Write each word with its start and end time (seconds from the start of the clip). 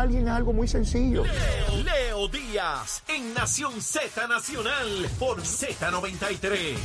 a 0.00 0.02
alguien 0.02 0.26
es 0.26 0.32
algo 0.32 0.54
muy 0.54 0.66
sencillo. 0.66 1.24
Leo, 1.24 1.82
Leo 1.84 2.28
Díaz 2.28 3.02
en 3.08 3.34
Nación 3.34 3.82
Z 3.82 4.26
Nacional 4.26 5.06
por 5.18 5.42
Z93. 5.42 6.76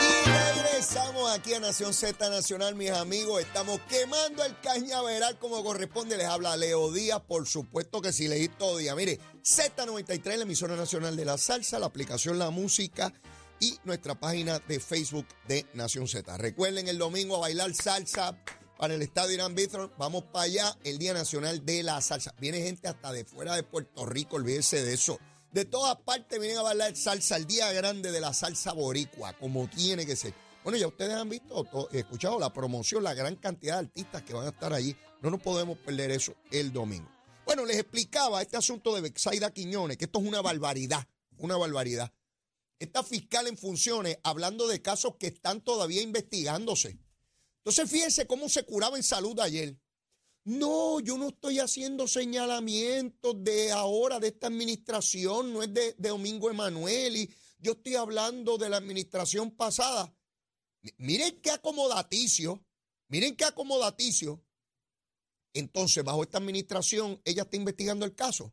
Y 0.00 0.28
regresamos 0.28 1.30
aquí 1.30 1.54
a 1.54 1.60
Nación 1.60 1.94
Z 1.94 2.28
Nacional, 2.28 2.74
mis 2.74 2.90
amigos. 2.90 3.40
Estamos 3.40 3.80
quemando 3.88 4.44
el 4.44 4.58
cañaveral 4.58 5.38
como 5.38 5.62
corresponde. 5.62 6.16
Les 6.16 6.26
habla 6.26 6.56
Leo 6.56 6.92
Díaz, 6.92 7.20
por 7.20 7.46
supuesto 7.46 8.02
que 8.02 8.12
si 8.12 8.26
leí 8.26 8.48
todo 8.48 8.78
día. 8.78 8.96
Mire, 8.96 9.20
Z93, 9.44 10.36
la 10.36 10.42
emisora 10.42 10.74
nacional 10.74 11.14
de 11.16 11.24
la 11.24 11.38
salsa, 11.38 11.78
la 11.78 11.86
aplicación 11.86 12.36
La 12.36 12.50
Música 12.50 13.12
y 13.60 13.78
nuestra 13.84 14.18
página 14.18 14.58
de 14.58 14.80
Facebook 14.80 15.26
de 15.46 15.66
Nación 15.74 16.08
Z. 16.08 16.36
Recuerden 16.36 16.88
el 16.88 16.98
domingo 16.98 17.36
a 17.36 17.40
bailar 17.40 17.72
salsa 17.74 18.36
para 18.80 18.94
el 18.94 19.02
estadio 19.02 19.34
Irán 19.34 19.54
Bithorn. 19.54 19.92
Vamos 19.98 20.24
para 20.32 20.46
allá, 20.46 20.74
el 20.84 20.98
Día 20.98 21.12
Nacional 21.12 21.66
de 21.66 21.82
la 21.82 22.00
Salsa. 22.00 22.34
Viene 22.40 22.62
gente 22.62 22.88
hasta 22.88 23.12
de 23.12 23.26
fuera 23.26 23.54
de 23.54 23.62
Puerto 23.62 24.06
Rico, 24.06 24.36
olvídense 24.36 24.82
de 24.82 24.94
eso. 24.94 25.18
De 25.52 25.66
todas 25.66 25.96
partes 25.96 26.40
vienen 26.40 26.56
a 26.58 26.62
bailar 26.62 26.96
salsa, 26.96 27.36
el 27.36 27.46
día 27.46 27.70
grande 27.72 28.10
de 28.10 28.20
la 28.20 28.32
salsa 28.32 28.72
boricua, 28.72 29.34
como 29.34 29.68
tiene 29.68 30.06
que 30.06 30.16
ser. 30.16 30.32
Bueno, 30.64 30.78
ya 30.78 30.86
ustedes 30.86 31.12
han 31.12 31.28
visto, 31.28 31.64
to- 31.64 31.90
escuchado 31.90 32.38
la 32.38 32.52
promoción, 32.52 33.02
la 33.04 33.12
gran 33.12 33.36
cantidad 33.36 33.74
de 33.74 33.80
artistas 33.80 34.22
que 34.22 34.32
van 34.32 34.46
a 34.46 34.50
estar 34.50 34.72
allí. 34.72 34.96
No 35.20 35.30
nos 35.30 35.40
podemos 35.42 35.76
perder 35.78 36.10
eso 36.12 36.34
el 36.50 36.72
domingo. 36.72 37.10
Bueno, 37.44 37.66
les 37.66 37.76
explicaba 37.78 38.40
este 38.40 38.56
asunto 38.56 38.94
de 38.94 39.02
Bexaida 39.02 39.50
Quiñones, 39.50 39.98
que 39.98 40.06
esto 40.06 40.20
es 40.20 40.26
una 40.26 40.40
barbaridad, 40.40 41.06
una 41.36 41.56
barbaridad. 41.56 42.10
Esta 42.78 43.02
fiscal 43.02 43.46
en 43.46 43.58
funciones, 43.58 44.18
hablando 44.22 44.66
de 44.68 44.80
casos 44.80 45.16
que 45.18 45.26
están 45.26 45.60
todavía 45.60 46.00
investigándose. 46.00 46.96
Entonces, 47.64 47.90
fíjense 47.90 48.26
cómo 48.26 48.48
se 48.48 48.64
curaba 48.64 48.96
en 48.96 49.02
salud 49.02 49.38
ayer. 49.40 49.76
No, 50.44 51.00
yo 51.00 51.18
no 51.18 51.28
estoy 51.28 51.58
haciendo 51.58 52.08
señalamientos 52.08 53.44
de 53.44 53.70
ahora, 53.72 54.18
de 54.18 54.28
esta 54.28 54.46
administración, 54.46 55.52
no 55.52 55.62
es 55.62 55.72
de, 55.72 55.94
Domingo 55.98 56.48
Emanuel, 56.50 57.16
y 57.16 57.34
yo 57.58 57.72
estoy 57.72 57.94
hablando 57.96 58.56
de 58.56 58.70
la 58.70 58.78
administración 58.78 59.50
pasada. 59.50 60.14
Mi- 60.82 60.92
Miren 60.96 61.40
qué 61.42 61.50
acomodaticio, 61.50 62.64
miren 63.08 63.36
qué 63.36 63.44
acomodaticio. 63.44 64.42
Entonces, 65.52 66.02
bajo 66.04 66.22
esta 66.22 66.38
administración, 66.38 67.20
ella 67.24 67.42
está 67.42 67.56
investigando 67.56 68.06
el 68.06 68.14
caso. 68.14 68.52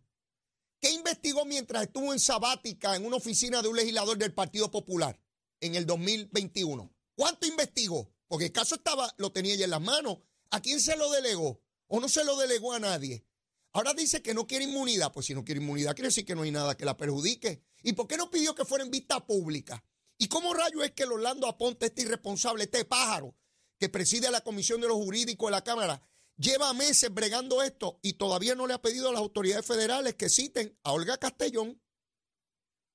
¿Qué 0.81 0.91
investigó 0.91 1.45
mientras 1.45 1.83
estuvo 1.83 2.11
en 2.11 2.19
sabática 2.19 2.95
en 2.95 3.05
una 3.05 3.15
oficina 3.15 3.61
de 3.61 3.67
un 3.69 3.77
legislador 3.77 4.17
del 4.17 4.33
Partido 4.33 4.69
Popular 4.69 5.19
en 5.61 5.75
el 5.75 5.85
2021? 5.85 6.93
¿Cuánto 7.15 7.47
investigó? 7.47 8.11
Porque 8.27 8.45
el 8.45 8.51
caso 8.51 8.75
estaba, 8.75 9.13
lo 9.17 9.31
tenía 9.31 9.53
ella 9.53 9.65
en 9.65 9.71
las 9.71 9.81
manos. 9.81 10.19
¿A 10.49 10.61
quién 10.61 10.79
se 10.79 10.95
lo 10.95 11.09
delegó? 11.11 11.61
¿O 11.87 11.99
no 11.99 12.09
se 12.09 12.23
lo 12.23 12.37
delegó 12.37 12.73
a 12.73 12.79
nadie? 12.79 13.25
Ahora 13.73 13.93
dice 13.93 14.21
que 14.21 14.33
no 14.33 14.47
quiere 14.47 14.65
inmunidad. 14.65 15.11
Pues 15.13 15.27
si 15.27 15.35
no 15.35 15.45
quiere 15.45 15.61
inmunidad, 15.61 15.95
quiere 15.95 16.09
decir 16.09 16.25
que 16.25 16.35
no 16.35 16.41
hay 16.41 16.51
nada 16.51 16.75
que 16.75 16.85
la 16.85 16.97
perjudique. 16.97 17.63
¿Y 17.83 17.93
por 17.93 18.07
qué 18.07 18.17
no 18.17 18.29
pidió 18.29 18.55
que 18.55 18.65
fuera 18.65 18.83
en 18.83 18.91
vista 18.91 19.25
pública? 19.25 19.83
¿Y 20.17 20.27
cómo 20.27 20.53
rayo 20.53 20.83
es 20.83 20.91
que 20.91 21.03
el 21.03 21.11
Orlando 21.11 21.47
Aponte, 21.47 21.85
este 21.85 22.01
irresponsable, 22.01 22.63
este 22.63 22.85
pájaro, 22.85 23.35
que 23.79 23.89
preside 23.89 24.31
la 24.31 24.41
Comisión 24.41 24.81
de 24.81 24.87
los 24.87 24.97
Jurídicos 24.97 25.47
de 25.47 25.51
la 25.51 25.63
Cámara, 25.63 26.01
lleva 26.37 26.73
meses 26.73 27.13
bregando 27.13 27.61
esto 27.61 27.99
y 28.01 28.13
todavía 28.13 28.55
no 28.55 28.65
le 28.67 28.73
ha 28.73 28.81
pedido 28.81 29.09
a 29.09 29.11
las 29.11 29.21
autoridades 29.21 29.65
federales 29.65 30.15
que 30.15 30.29
citen 30.29 30.77
a 30.83 30.93
Olga 30.93 31.17
Castellón, 31.17 31.81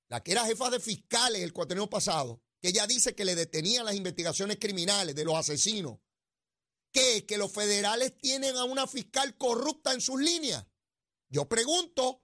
la 0.09 0.23
que 0.23 0.33
era 0.33 0.45
jefa 0.45 0.71
de 0.71 0.81
fiscales 0.81 1.43
el 1.43 1.53
cuatrenio 1.53 1.89
pasado, 1.89 2.42
que 2.63 2.69
ella 2.69 2.87
dice 2.87 3.15
que 3.17 3.25
le 3.25 3.35
detenía 3.35 3.83
las 3.83 3.97
investigaciones 3.97 4.57
criminales 4.59 5.17
de 5.17 5.25
los 5.25 5.35
asesinos. 5.35 5.99
¿Qué? 6.93 7.27
¿Que 7.27 7.37
los 7.37 7.51
federales 7.51 8.17
tienen 8.17 8.57
a 8.57 8.65
una 8.65 8.87
fiscal 8.87 9.37
corrupta 9.37 9.93
en 9.93 10.01
sus 10.01 10.21
líneas? 10.21 10.65
Yo 11.29 11.49
pregunto, 11.49 12.23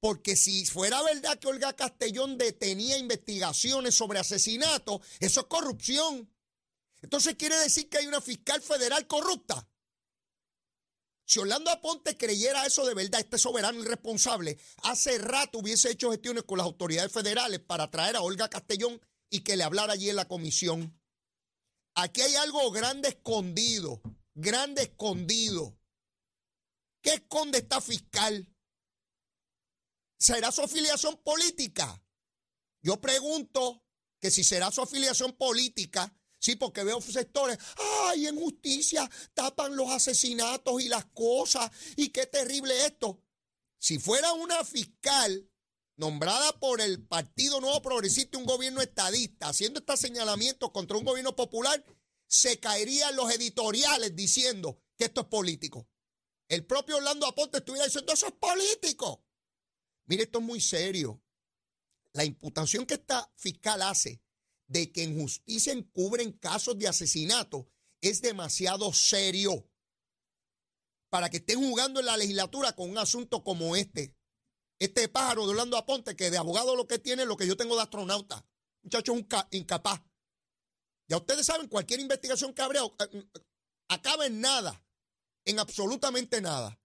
porque 0.00 0.34
si 0.34 0.66
fuera 0.66 1.00
verdad 1.02 1.38
que 1.38 1.46
Olga 1.46 1.76
Castellón 1.76 2.38
detenía 2.38 2.98
investigaciones 2.98 3.94
sobre 3.94 4.18
asesinatos, 4.18 5.00
eso 5.20 5.40
es 5.42 5.46
corrupción. 5.46 6.28
Entonces 7.00 7.36
quiere 7.36 7.56
decir 7.56 7.88
que 7.88 7.98
hay 7.98 8.06
una 8.08 8.20
fiscal 8.20 8.60
federal 8.60 9.06
corrupta. 9.06 9.68
Si 11.24 11.38
Orlando 11.38 11.70
Aponte 11.70 12.16
creyera 12.16 12.66
eso 12.66 12.84
de 12.84 12.94
verdad, 12.94 13.20
este 13.20 13.38
soberano 13.38 13.80
irresponsable, 13.80 14.58
hace 14.82 15.16
rato 15.18 15.58
hubiese 15.58 15.92
hecho 15.92 16.10
gestiones 16.10 16.42
con 16.42 16.58
las 16.58 16.66
autoridades 16.66 17.12
federales 17.12 17.60
para 17.60 17.88
traer 17.88 18.16
a 18.16 18.22
Olga 18.22 18.48
Castellón 18.48 19.00
y 19.30 19.40
que 19.40 19.56
le 19.56 19.64
hablara 19.64 19.94
allí 19.94 20.10
en 20.10 20.16
la 20.16 20.28
comisión. 20.28 21.00
Aquí 21.94 22.20
hay 22.20 22.34
algo 22.34 22.70
grande 22.70 23.08
escondido, 23.08 24.02
grande 24.34 24.82
escondido. 24.82 25.78
¿Qué 27.00 27.14
esconde 27.14 27.58
esta 27.58 27.80
fiscal? 27.80 28.46
¿Será 30.18 30.52
su 30.52 30.62
afiliación 30.62 31.16
política? 31.22 32.04
Yo 32.82 33.00
pregunto 33.00 33.84
que 34.20 34.30
si 34.30 34.44
será 34.44 34.70
su 34.70 34.82
afiliación 34.82 35.32
política, 35.32 36.14
sí, 36.38 36.56
porque 36.56 36.84
veo 36.84 37.00
sectores, 37.00 37.58
ay, 38.06 38.26
en 38.26 38.36
justicia 38.36 39.08
tapan 39.32 39.76
los 39.76 39.90
asesinatos 39.90 40.82
y 40.82 40.88
las 40.88 41.06
cosas, 41.06 41.70
y 41.96 42.10
qué 42.10 42.26
terrible 42.26 42.84
esto. 42.84 43.22
Si 43.78 43.98
fuera 43.98 44.32
una 44.34 44.62
fiscal 44.64 45.49
nombrada 46.00 46.58
por 46.58 46.80
el 46.80 47.06
Partido 47.06 47.60
Nuevo 47.60 47.82
Progresista, 47.82 48.38
un 48.38 48.46
gobierno 48.46 48.80
estadista, 48.80 49.48
haciendo 49.50 49.80
estos 49.80 50.00
señalamientos 50.00 50.70
contra 50.70 50.96
un 50.96 51.04
gobierno 51.04 51.36
popular, 51.36 51.84
se 52.26 52.58
caerían 52.58 53.14
los 53.14 53.30
editoriales 53.30 54.16
diciendo 54.16 54.80
que 54.96 55.04
esto 55.04 55.20
es 55.20 55.26
político. 55.26 55.86
El 56.48 56.64
propio 56.64 56.96
Orlando 56.96 57.26
Aponte 57.26 57.58
estuviera 57.58 57.84
diciendo, 57.84 58.14
eso 58.14 58.28
es 58.28 58.32
político. 58.32 59.22
Mire, 60.06 60.22
esto 60.22 60.38
es 60.38 60.44
muy 60.44 60.60
serio. 60.60 61.22
La 62.14 62.24
imputación 62.24 62.86
que 62.86 62.94
esta 62.94 63.30
fiscal 63.36 63.82
hace 63.82 64.22
de 64.68 64.90
que 64.90 65.02
en 65.02 65.20
justicia 65.20 65.74
encubren 65.74 66.32
casos 66.32 66.78
de 66.78 66.88
asesinato 66.88 67.68
es 68.00 68.22
demasiado 68.22 68.90
serio 68.94 69.68
para 71.10 71.28
que 71.28 71.38
estén 71.38 71.58
jugando 71.58 72.00
en 72.00 72.06
la 72.06 72.16
legislatura 72.16 72.74
con 72.74 72.88
un 72.88 72.96
asunto 72.96 73.44
como 73.44 73.76
este. 73.76 74.16
Este 74.80 75.08
pájaro 75.08 75.44
de 75.44 75.50
Orlando 75.50 75.76
Aponte, 75.76 76.16
que 76.16 76.30
de 76.30 76.38
abogado 76.38 76.74
lo 76.74 76.86
que 76.86 76.98
tiene 76.98 77.22
es 77.22 77.28
lo 77.28 77.36
que 77.36 77.46
yo 77.46 77.56
tengo 77.56 77.76
de 77.76 77.82
astronauta. 77.82 78.44
Muchacho, 78.82 79.14
ca- 79.28 79.46
incapaz. 79.50 80.00
Ya 81.06 81.18
ustedes 81.18 81.44
saben, 81.44 81.68
cualquier 81.68 82.00
investigación 82.00 82.54
que 82.54 82.62
eh, 82.62 83.28
acaba 83.88 84.24
en 84.26 84.40
nada, 84.40 84.82
en 85.44 85.58
absolutamente 85.58 86.40
nada. 86.40 86.80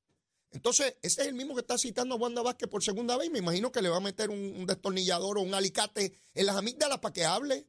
Entonces, 0.52 0.98
ese 1.02 1.22
es 1.22 1.28
el 1.28 1.36
mismo 1.36 1.56
que 1.56 1.62
está 1.62 1.78
citando 1.78 2.16
a 2.16 2.18
Wanda 2.18 2.42
Vázquez 2.42 2.70
por 2.70 2.84
segunda 2.84 3.16
vez. 3.18 3.32
Me 3.32 3.40
imagino 3.40 3.72
que 3.72 3.82
le 3.82 3.90
va 3.90 3.98
a 3.98 4.02
meter 4.02 4.30
un, 4.30 4.40
un 4.40 4.66
destornillador 4.66 5.38
o 5.38 5.42
un 5.42 5.54
alicate 5.54 6.14
en 6.34 6.46
las 6.46 6.58
amígdalas 6.58 7.00
para 7.00 7.14
que 7.14 7.24
hable. 7.24 7.68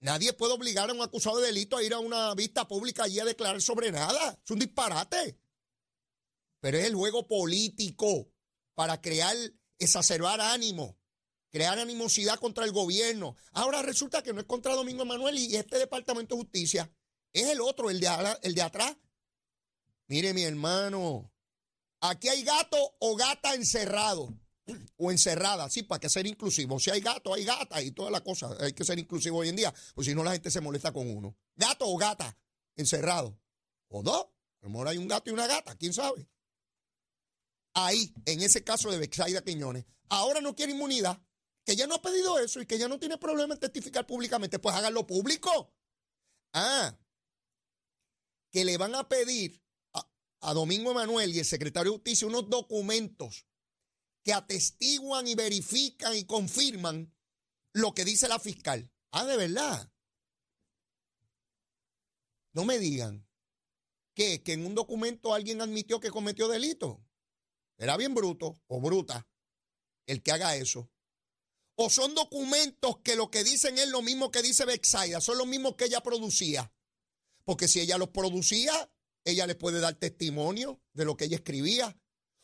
Nadie 0.00 0.32
puede 0.32 0.54
obligar 0.54 0.90
a 0.90 0.92
un 0.92 1.02
acusado 1.02 1.38
de 1.38 1.48
delito 1.48 1.76
a 1.76 1.84
ir 1.84 1.94
a 1.94 2.00
una 2.00 2.34
vista 2.34 2.66
pública 2.66 3.04
allí 3.04 3.20
a 3.20 3.24
declarar 3.24 3.62
sobre 3.62 3.92
nada. 3.92 4.40
Es 4.44 4.50
un 4.50 4.58
disparate. 4.58 5.38
Pero 6.60 6.78
es 6.78 6.86
el 6.86 6.94
juego 6.96 7.28
político 7.28 8.28
para 8.80 8.98
crear, 9.02 9.36
exacerbar 9.78 10.40
ánimo, 10.40 10.96
crear 11.50 11.78
animosidad 11.78 12.38
contra 12.38 12.64
el 12.64 12.72
gobierno. 12.72 13.36
Ahora 13.52 13.82
resulta 13.82 14.22
que 14.22 14.32
no 14.32 14.40
es 14.40 14.46
contra 14.46 14.74
Domingo 14.74 15.02
Emanuel 15.02 15.36
y 15.36 15.54
este 15.54 15.76
Departamento 15.76 16.34
de 16.34 16.40
Justicia. 16.40 16.90
Es 17.30 17.50
el 17.50 17.60
otro, 17.60 17.90
el 17.90 18.00
de, 18.00 18.08
el 18.40 18.54
de 18.54 18.62
atrás. 18.62 18.96
Mire, 20.06 20.32
mi 20.32 20.44
hermano, 20.44 21.30
aquí 22.00 22.28
hay 22.28 22.42
gato 22.42 22.78
o 23.00 23.16
gata 23.16 23.52
encerrado 23.52 24.34
o 24.96 25.10
encerrada, 25.10 25.68
sí, 25.68 25.82
para 25.82 26.00
que 26.00 26.08
ser 26.08 26.26
inclusivo. 26.26 26.80
Si 26.80 26.88
hay 26.88 27.02
gato, 27.02 27.34
hay 27.34 27.44
gata 27.44 27.82
y 27.82 27.90
toda 27.90 28.10
la 28.10 28.22
cosa. 28.22 28.48
Hay 28.60 28.72
que 28.72 28.86
ser 28.86 28.98
inclusivo 28.98 29.40
hoy 29.40 29.50
en 29.50 29.56
día, 29.56 29.74
pues 29.94 30.06
si 30.06 30.14
no 30.14 30.24
la 30.24 30.32
gente 30.32 30.50
se 30.50 30.62
molesta 30.62 30.90
con 30.90 31.06
uno. 31.06 31.36
Gato 31.54 31.86
o 31.86 31.98
gata 31.98 32.34
encerrado. 32.76 33.38
O 33.88 34.02
dos. 34.02 34.24
A 34.62 34.64
lo 34.64 34.70
mejor 34.70 34.88
hay 34.88 34.96
un 34.96 35.06
gato 35.06 35.28
y 35.28 35.34
una 35.34 35.46
gata, 35.46 35.76
quién 35.76 35.92
sabe. 35.92 36.26
Ahí, 37.74 38.12
en 38.26 38.40
ese 38.42 38.64
caso 38.64 38.90
de 38.90 38.98
Bexaida 38.98 39.44
Quiñones, 39.44 39.86
ahora 40.08 40.40
no 40.40 40.54
quiere 40.54 40.72
inmunidad, 40.72 41.22
que 41.64 41.76
ya 41.76 41.86
no 41.86 41.94
ha 41.94 42.02
pedido 42.02 42.38
eso 42.38 42.60
y 42.60 42.66
que 42.66 42.78
ya 42.78 42.88
no 42.88 42.98
tiene 42.98 43.18
problema 43.18 43.54
en 43.54 43.60
testificar 43.60 44.06
públicamente, 44.06 44.58
pues 44.58 44.74
háganlo 44.74 45.06
público. 45.06 45.72
Ah, 46.52 46.98
que 48.50 48.64
le 48.64 48.76
van 48.76 48.94
a 48.94 49.08
pedir 49.08 49.62
a, 50.40 50.54
Domingo 50.54 50.90
Emanuel 50.90 51.34
y 51.34 51.38
el 51.38 51.44
secretario 51.44 51.92
de 51.92 51.98
Justicia 51.98 52.26
unos 52.26 52.48
documentos 52.48 53.46
que 54.24 54.32
atestiguan 54.32 55.28
y 55.28 55.34
verifican 55.34 56.16
y 56.16 56.24
confirman 56.24 57.14
lo 57.72 57.94
que 57.94 58.04
dice 58.04 58.26
la 58.26 58.40
fiscal. 58.40 58.90
Ah, 59.12 59.24
de 59.24 59.36
verdad. 59.36 59.92
No 62.52 62.64
me 62.64 62.78
digan 62.78 63.28
que, 64.14 64.42
que 64.42 64.54
en 64.54 64.66
un 64.66 64.74
documento 64.74 65.34
alguien 65.34 65.60
admitió 65.60 66.00
que 66.00 66.10
cometió 66.10 66.48
delito. 66.48 67.06
Era 67.80 67.96
bien 67.96 68.14
bruto 68.14 68.60
o 68.66 68.78
bruta 68.78 69.26
el 70.06 70.22
que 70.22 70.32
haga 70.32 70.54
eso. 70.54 70.90
O 71.76 71.88
son 71.88 72.14
documentos 72.14 72.98
que 73.02 73.16
lo 73.16 73.30
que 73.30 73.42
dicen 73.42 73.78
es 73.78 73.88
lo 73.88 74.02
mismo 74.02 74.30
que 74.30 74.42
dice 74.42 74.66
Bexaida, 74.66 75.18
son 75.22 75.38
los 75.38 75.46
mismos 75.46 75.76
que 75.76 75.86
ella 75.86 76.02
producía. 76.02 76.70
Porque 77.42 77.68
si 77.68 77.80
ella 77.80 77.96
los 77.96 78.10
producía, 78.10 78.92
ella 79.24 79.46
le 79.46 79.54
puede 79.54 79.80
dar 79.80 79.94
testimonio 79.94 80.82
de 80.92 81.06
lo 81.06 81.16
que 81.16 81.24
ella 81.24 81.36
escribía. 81.36 81.98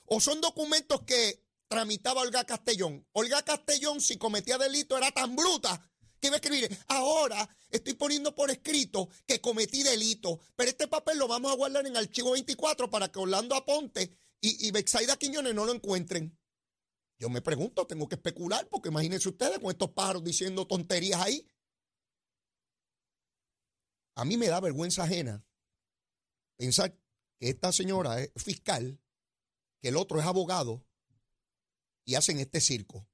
O 0.07 0.21
son 0.21 0.41
documentos 0.41 1.03
que 1.03 1.45
tramitaba 1.69 2.23
Olga 2.23 2.45
Castellón. 2.45 3.07
Olga 3.13 3.43
Castellón, 3.43 4.01
si 4.01 4.17
cometía 4.17 4.57
delito, 4.57 4.97
era 4.97 5.13
tan 5.13 5.37
bruta 5.37 5.93
que 6.19 6.29
iba 6.29 6.37
a 6.37 6.41
escribir, 6.41 6.79
ahora 6.89 7.47
estoy 7.69 7.93
poniendo 7.93 8.35
por 8.35 8.51
escrito 8.51 9.11
que 9.27 9.43
cometí 9.43 9.83
delito, 9.83 10.41
pero 10.55 10.71
este 10.71 10.89
papel 10.89 11.19
lo 11.19 11.29
vamos 11.29 11.53
a 11.53 11.57
guardar 11.57 11.87
en 11.87 11.95
archivo 11.95 12.31
24 12.31 12.89
para 12.89 13.13
que 13.13 13.19
Orlando 13.19 13.55
Aponte 13.55 14.17
y, 14.41 14.67
y 14.67 14.71
Bexaida 14.71 15.17
Quiñones 15.17 15.55
no 15.55 15.65
lo 15.65 15.73
encuentren. 15.73 16.39
Yo 17.19 17.31
me 17.31 17.41
pregunto, 17.41 17.87
tengo 17.87 18.09
que 18.09 18.17
especular, 18.17 18.69
porque 18.69 18.91
imagínense 18.91 19.29
ustedes 19.29 19.59
con 19.59 19.71
estos 19.71 19.91
pájaros 19.93 20.23
diciendo 20.23 20.67
tonterías 20.67 21.21
ahí. 21.21 21.49
A 24.17 24.25
mí 24.25 24.37
me 24.37 24.49
da 24.49 24.61
vergüenza 24.61 25.05
ajena 25.05 25.45
pensar 26.57 26.93
que 27.39 27.51
esta 27.51 27.73
señora 27.73 28.21
es 28.23 28.31
fiscal, 28.37 29.01
que 29.81 29.89
el 29.89 29.97
otro 29.97 30.19
es 30.19 30.27
abogado, 30.27 30.87
y 32.07 32.15
hacen 32.15 32.39
este 32.39 32.61
circo. 32.61 33.07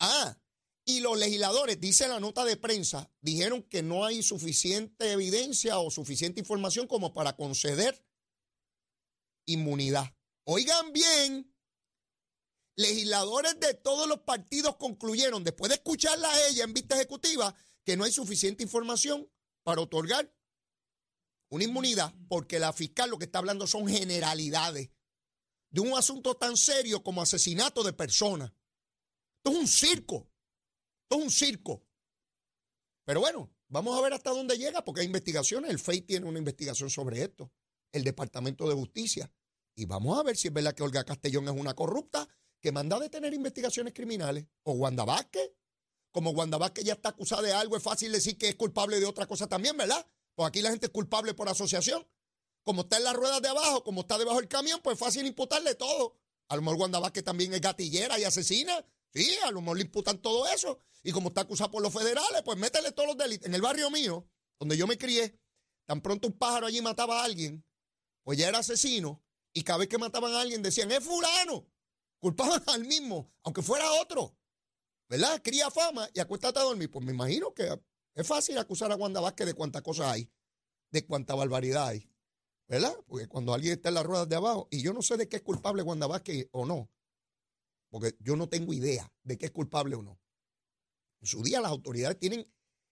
Ah, 0.00 0.38
y 0.84 1.00
los 1.00 1.18
legisladores, 1.18 1.80
dice 1.80 2.08
la 2.08 2.20
nota 2.20 2.44
de 2.44 2.56
prensa, 2.56 3.10
dijeron 3.20 3.62
que 3.62 3.82
no 3.82 4.04
hay 4.04 4.22
suficiente 4.22 5.12
evidencia 5.12 5.78
o 5.78 5.90
suficiente 5.90 6.40
información 6.40 6.86
como 6.86 7.14
para 7.14 7.36
conceder 7.36 8.04
inmunidad. 9.46 10.17
Oigan 10.50 10.94
bien, 10.94 11.54
legisladores 12.74 13.60
de 13.60 13.74
todos 13.74 14.08
los 14.08 14.20
partidos 14.20 14.76
concluyeron, 14.76 15.44
después 15.44 15.68
de 15.68 15.74
escucharla 15.74 16.32
a 16.32 16.48
ella 16.48 16.64
en 16.64 16.72
vista 16.72 16.94
ejecutiva, 16.94 17.54
que 17.84 17.98
no 17.98 18.04
hay 18.04 18.12
suficiente 18.12 18.62
información 18.62 19.30
para 19.62 19.82
otorgar 19.82 20.34
una 21.50 21.64
inmunidad, 21.64 22.14
porque 22.30 22.58
la 22.58 22.72
fiscal 22.72 23.10
lo 23.10 23.18
que 23.18 23.26
está 23.26 23.40
hablando 23.40 23.66
son 23.66 23.88
generalidades 23.88 24.88
de 25.68 25.80
un 25.82 25.92
asunto 25.98 26.34
tan 26.34 26.56
serio 26.56 27.02
como 27.02 27.20
asesinato 27.20 27.84
de 27.84 27.92
personas. 27.92 28.50
Esto 29.36 29.50
es 29.50 29.56
un 29.58 29.68
circo. 29.68 30.32
Esto 31.02 31.18
es 31.18 31.24
un 31.24 31.30
circo. 31.30 31.84
Pero 33.04 33.20
bueno, 33.20 33.54
vamos 33.68 33.98
a 33.98 34.00
ver 34.00 34.14
hasta 34.14 34.30
dónde 34.30 34.56
llega, 34.56 34.82
porque 34.82 35.02
hay 35.02 35.06
investigaciones. 35.08 35.70
El 35.70 35.78
FEI 35.78 36.00
tiene 36.00 36.24
una 36.24 36.38
investigación 36.38 36.88
sobre 36.88 37.20
esto, 37.20 37.52
el 37.92 38.02
Departamento 38.02 38.66
de 38.66 38.74
Justicia. 38.74 39.30
Y 39.78 39.86
vamos 39.86 40.18
a 40.18 40.24
ver 40.24 40.36
si 40.36 40.48
es 40.48 40.52
verdad 40.52 40.74
que 40.74 40.82
Olga 40.82 41.04
Castellón 41.04 41.44
es 41.44 41.54
una 41.54 41.72
corrupta 41.72 42.28
que 42.60 42.72
manda 42.72 42.96
a 42.96 42.98
detener 42.98 43.32
investigaciones 43.32 43.94
criminales. 43.94 44.44
O 44.64 44.72
Wanda 44.72 45.04
Vázquez. 45.04 45.52
Como 46.10 46.30
Wanda 46.30 46.58
Vázquez 46.58 46.84
ya 46.84 46.94
está 46.94 47.10
acusada 47.10 47.42
de 47.42 47.52
algo, 47.52 47.76
es 47.76 47.82
fácil 47.84 48.10
decir 48.10 48.36
que 48.36 48.48
es 48.48 48.56
culpable 48.56 48.98
de 48.98 49.06
otra 49.06 49.28
cosa 49.28 49.46
también, 49.46 49.76
¿verdad? 49.76 50.04
Pues 50.34 50.48
aquí 50.48 50.62
la 50.62 50.70
gente 50.70 50.86
es 50.86 50.92
culpable 50.92 51.32
por 51.32 51.48
asociación. 51.48 52.04
Como 52.64 52.80
está 52.80 52.96
en 52.96 53.04
las 53.04 53.14
ruedas 53.14 53.40
de 53.40 53.50
abajo, 53.50 53.84
como 53.84 54.00
está 54.00 54.18
debajo 54.18 54.38
del 54.40 54.48
camión, 54.48 54.80
pues 54.82 54.94
es 54.94 54.98
fácil 54.98 55.24
imputarle 55.26 55.76
todo. 55.76 56.18
A 56.48 56.56
lo 56.56 56.62
mejor 56.62 56.80
Wanda 56.80 56.98
Vázquez 56.98 57.22
también 57.22 57.54
es 57.54 57.60
gatillera 57.60 58.18
y 58.18 58.24
asesina. 58.24 58.84
Sí, 59.14 59.32
a 59.44 59.52
lo 59.52 59.60
mejor 59.60 59.76
le 59.76 59.84
imputan 59.84 60.18
todo 60.18 60.48
eso. 60.48 60.80
Y 61.04 61.12
como 61.12 61.28
está 61.28 61.42
acusado 61.42 61.70
por 61.70 61.82
los 61.82 61.94
federales, 61.94 62.42
pues 62.44 62.58
métele 62.58 62.90
todos 62.90 63.10
los 63.10 63.16
delitos. 63.16 63.46
En 63.46 63.54
el 63.54 63.62
barrio 63.62 63.92
mío, 63.92 64.26
donde 64.58 64.76
yo 64.76 64.88
me 64.88 64.98
crié, 64.98 65.38
tan 65.86 66.00
pronto 66.00 66.26
un 66.26 66.36
pájaro 66.36 66.66
allí 66.66 66.82
mataba 66.82 67.20
a 67.20 67.24
alguien, 67.24 67.64
pues 68.24 68.38
ya 68.38 68.48
era 68.48 68.58
asesino. 68.58 69.22
Y 69.52 69.62
cada 69.62 69.80
vez 69.80 69.88
que 69.88 69.98
mataban 69.98 70.32
a 70.34 70.40
alguien 70.40 70.62
decían, 70.62 70.90
es 70.92 71.02
fulano. 71.02 71.66
Culpaban 72.18 72.62
al 72.66 72.84
mismo, 72.84 73.32
aunque 73.42 73.62
fuera 73.62 73.90
otro. 74.00 74.36
¿Verdad? 75.08 75.40
Cría 75.42 75.70
fama 75.70 76.08
y 76.12 76.20
acuéstate 76.20 76.58
a 76.58 76.62
dormir. 76.62 76.90
Pues 76.90 77.04
me 77.04 77.12
imagino 77.12 77.54
que 77.54 77.80
es 78.14 78.26
fácil 78.26 78.58
acusar 78.58 78.92
a 78.92 78.96
Wanda 78.96 79.20
Vázquez 79.20 79.46
de 79.46 79.54
cuántas 79.54 79.82
cosas 79.82 80.12
hay, 80.12 80.30
de 80.90 81.06
cuánta 81.06 81.34
barbaridad 81.34 81.88
hay. 81.88 82.10
¿Verdad? 82.68 82.94
Porque 83.06 83.26
cuando 83.26 83.54
alguien 83.54 83.72
está 83.74 83.88
en 83.88 83.94
las 83.94 84.04
ruedas 84.04 84.28
de 84.28 84.36
abajo, 84.36 84.68
y 84.70 84.82
yo 84.82 84.92
no 84.92 85.00
sé 85.00 85.16
de 85.16 85.26
qué 85.26 85.36
es 85.36 85.42
culpable 85.42 85.82
Wanda 85.82 86.06
Vázquez 86.06 86.48
o 86.52 86.66
no, 86.66 86.90
porque 87.88 88.14
yo 88.20 88.36
no 88.36 88.48
tengo 88.50 88.74
idea 88.74 89.10
de 89.22 89.38
qué 89.38 89.46
es 89.46 89.52
culpable 89.52 89.94
o 89.94 90.02
no. 90.02 90.20
En 91.20 91.26
su 91.26 91.42
día 91.42 91.62
las 91.62 91.70
autoridades 91.70 92.18
tienen 92.18 92.46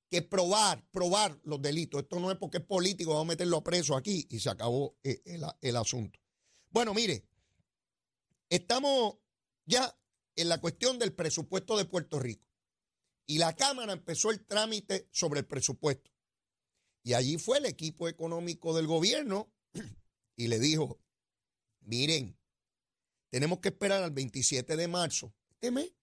que 0.08 0.22
probar, 0.22 0.88
probar 0.90 1.38
los 1.44 1.60
delitos. 1.60 2.02
Esto 2.02 2.18
no 2.18 2.30
es 2.30 2.38
porque 2.38 2.58
es 2.58 2.64
político, 2.64 3.10
vamos 3.10 3.26
a 3.26 3.34
meterlo 3.34 3.62
preso 3.62 3.96
aquí 3.96 4.26
y 4.30 4.40
se 4.40 4.48
acabó 4.48 4.96
eh, 5.02 5.22
el 5.60 5.76
asunto. 5.76 6.18
Bueno, 6.76 6.92
mire, 6.92 7.24
estamos 8.50 9.16
ya 9.64 9.98
en 10.36 10.50
la 10.50 10.60
cuestión 10.60 10.98
del 10.98 11.14
presupuesto 11.14 11.74
de 11.78 11.86
Puerto 11.86 12.18
Rico. 12.18 12.46
Y 13.24 13.38
la 13.38 13.56
Cámara 13.56 13.94
empezó 13.94 14.30
el 14.30 14.44
trámite 14.44 15.08
sobre 15.10 15.40
el 15.40 15.46
presupuesto. 15.46 16.10
Y 17.02 17.14
allí 17.14 17.38
fue 17.38 17.56
el 17.56 17.64
equipo 17.64 18.08
económico 18.08 18.76
del 18.76 18.86
gobierno 18.86 19.50
y 20.36 20.48
le 20.48 20.58
dijo, 20.58 21.00
miren, 21.80 22.38
tenemos 23.30 23.60
que 23.60 23.68
esperar 23.68 24.02
al 24.02 24.10
27 24.10 24.76
de 24.76 24.86
marzo, 24.86 25.32
este 25.48 25.70
mes, 25.70 25.94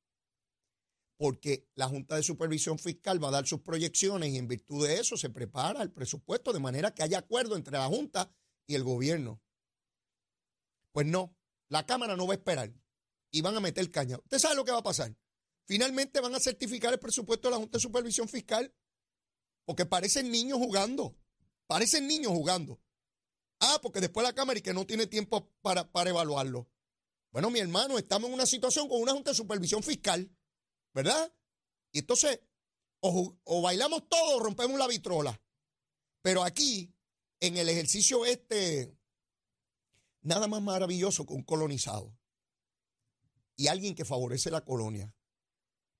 porque 1.17 1.69
la 1.75 1.87
Junta 1.87 2.15
de 2.15 2.23
Supervisión 2.23 2.79
Fiscal 2.79 3.23
va 3.23 3.27
a 3.27 3.33
dar 3.33 3.45
sus 3.45 3.61
proyecciones 3.61 4.33
y 4.33 4.39
en 4.39 4.47
virtud 4.47 4.87
de 4.87 4.99
eso 4.99 5.17
se 5.17 5.29
prepara 5.29 5.83
el 5.83 5.91
presupuesto 5.91 6.51
de 6.51 6.59
manera 6.59 6.95
que 6.95 7.03
haya 7.03 7.19
acuerdo 7.19 7.57
entre 7.57 7.77
la 7.77 7.85
Junta 7.85 8.35
y 8.65 8.73
el 8.73 8.83
gobierno. 8.83 9.42
Pues 10.93 11.07
no, 11.07 11.35
la 11.67 11.85
Cámara 11.85 12.15
no 12.15 12.27
va 12.27 12.35
a 12.35 12.37
esperar 12.37 12.71
y 13.31 13.41
van 13.41 13.57
a 13.57 13.59
meter 13.59 13.91
caña. 13.91 14.17
¿Usted 14.19 14.39
sabe 14.39 14.55
lo 14.55 14.63
que 14.63 14.71
va 14.71 14.77
a 14.77 14.83
pasar? 14.83 15.13
Finalmente 15.65 16.21
van 16.21 16.35
a 16.35 16.39
certificar 16.39 16.93
el 16.93 16.99
presupuesto 16.99 17.47
de 17.47 17.51
la 17.51 17.57
Junta 17.57 17.77
de 17.77 17.81
Supervisión 17.81 18.29
Fiscal 18.29 18.73
porque 19.65 19.85
parecen 19.85 20.29
niños 20.29 20.59
jugando, 20.59 21.17
parecen 21.67 22.07
niños 22.07 22.31
jugando. 22.31 22.79
Ah, 23.59 23.79
porque 23.81 24.01
después 24.01 24.23
la 24.23 24.33
Cámara 24.33 24.59
y 24.59 24.61
que 24.61 24.73
no 24.73 24.85
tiene 24.85 25.07
tiempo 25.07 25.49
para, 25.61 25.91
para 25.91 26.11
evaluarlo. 26.11 26.69
Bueno, 27.31 27.49
mi 27.49 27.59
hermano, 27.59 27.97
estamos 27.97 28.27
en 28.27 28.35
una 28.35 28.45
situación 28.45 28.87
con 28.87 29.01
una 29.01 29.13
Junta 29.13 29.31
de 29.31 29.37
Supervisión 29.37 29.81
Fiscal, 29.81 30.29
¿verdad? 30.93 31.33
Y 31.91 31.99
entonces, 31.99 32.39
o, 32.99 33.35
o 33.43 33.61
bailamos 33.61 34.07
todos 34.09 34.35
o 34.35 34.39
rompemos 34.43 34.77
la 34.77 34.87
vitrola. 34.87 35.41
Pero 36.21 36.43
aquí, 36.43 36.93
en 37.39 37.57
el 37.57 37.67
ejercicio 37.69 38.25
este, 38.25 38.95
nada 40.23 40.47
más 40.47 40.61
maravilloso 40.61 41.25
que 41.25 41.33
un 41.33 41.43
colonizado 41.43 42.17
y 43.55 43.67
alguien 43.67 43.93
que 43.93 44.03
favorece 44.03 44.49
la 44.49 44.65
colonia, 44.65 45.15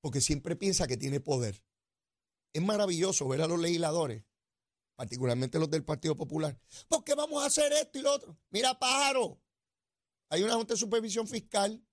porque 0.02 0.20
siempre 0.20 0.56
piensa 0.56 0.88
que 0.88 0.98
tiene 0.98 1.20
poder. 1.20 1.64
Es 2.52 2.62
maravilloso 2.62 3.28
ver 3.28 3.42
a 3.42 3.48
los 3.48 3.60
legisladores 3.60 4.24
particularmente 4.96 5.60
los 5.60 5.70
del 5.70 5.84
Partido 5.84 6.16
Popular. 6.16 6.58
¿Por 6.88 7.04
qué 7.04 7.16
vamos 7.16 7.44
a 7.44 7.48
hacer 7.48 7.72
esto 7.74 8.00
y 8.00 8.02
lo 8.02 8.14
otro? 8.14 8.38
Mira, 8.50 8.78
pájaro, 8.78 9.42
hay 10.30 10.44
una 10.44 10.56
Junta 10.56 10.74
de 10.74 10.80
Supervisión 10.80 11.28
Fiscal, 11.28 11.84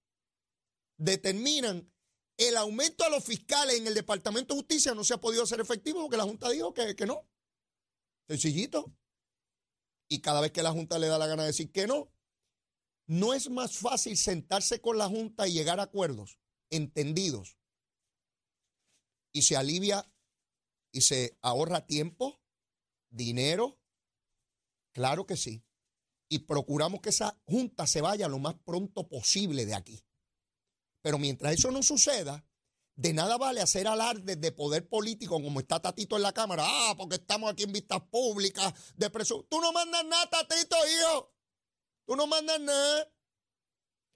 determinan 0.97 1.91
el 2.37 2.57
aumento 2.57 3.05
a 3.05 3.11
los 3.11 3.25
fiscales 3.25 3.77
en 3.77 3.87
el 3.87 3.95
Departamento 3.95 4.55
de 4.55 4.61
Justicia 4.61 4.95
no 4.95 5.05
se 5.05 5.15
ha 5.15 5.21
podido 5.21 5.43
hacer 5.43 5.61
efectivo 5.61 6.01
porque 6.01 6.17
la 6.17 6.25
Junta 6.25 6.49
dijo 6.49 6.73
que, 6.73 6.97
que 6.97 7.07
no. 7.07 7.29
Sencillito. 8.29 8.95
Y 10.09 10.21
cada 10.21 10.41
vez 10.41 10.51
que 10.51 10.63
la 10.63 10.73
Junta 10.73 10.99
le 10.99 11.09
da 11.09 11.19
la 11.19 11.27
gana 11.27 11.43
de 11.43 11.49
decir 11.49 11.71
que 11.71 11.87
no, 11.87 12.11
no 13.11 13.35
es 13.35 13.51
más 13.51 13.77
fácil 13.77 14.17
sentarse 14.17 14.81
con 14.81 14.97
la 14.97 15.09
Junta 15.09 15.49
y 15.49 15.53
llegar 15.53 15.81
a 15.81 15.83
acuerdos 15.83 16.39
entendidos. 16.71 17.59
Y 19.33 19.43
se 19.43 19.57
alivia 19.57 20.09
y 20.93 21.01
se 21.01 21.37
ahorra 21.43 21.87
tiempo 21.87 22.41
dinero, 23.09 23.81
claro 24.93 25.27
que 25.27 25.37
sí. 25.37 25.65
Y 26.29 26.41
procuramos 26.41 27.01
que 27.01 27.09
esa 27.09 27.37
junta 27.47 27.89
se 27.89 28.01
vaya 28.01 28.29
lo 28.29 28.39
más 28.39 28.55
pronto 28.65 29.09
posible 29.09 29.67
de 29.67 29.75
aquí. 29.75 30.05
Pero 31.03 31.19
mientras 31.19 31.55
eso 31.55 31.73
no 31.73 31.83
suceda, 31.83 32.47
de 32.95 33.13
nada 33.13 33.39
vale 33.39 33.61
hacer 33.61 33.89
alarde 33.89 34.37
de 34.37 34.53
poder 34.53 34.89
político 34.89 35.43
como 35.43 35.59
está 35.59 35.83
Tatito 35.83 36.15
en 36.15 36.23
la 36.23 36.33
Cámara. 36.33 36.63
Ah, 36.65 36.95
porque 36.97 37.17
estamos 37.17 37.51
aquí 37.51 37.65
en 37.65 37.73
vistas 37.73 38.03
públicas 38.03 38.73
de 38.95 39.11
preso. 39.11 39.45
Tú 39.51 39.61
no 39.61 39.73
mandas 39.73 40.05
nada, 40.05 40.31
Tatito, 40.31 40.77
hijo. 40.87 41.40
Tú 42.07 42.17
no 42.17 42.27
mandas 42.27 42.61
nada. 42.61 43.13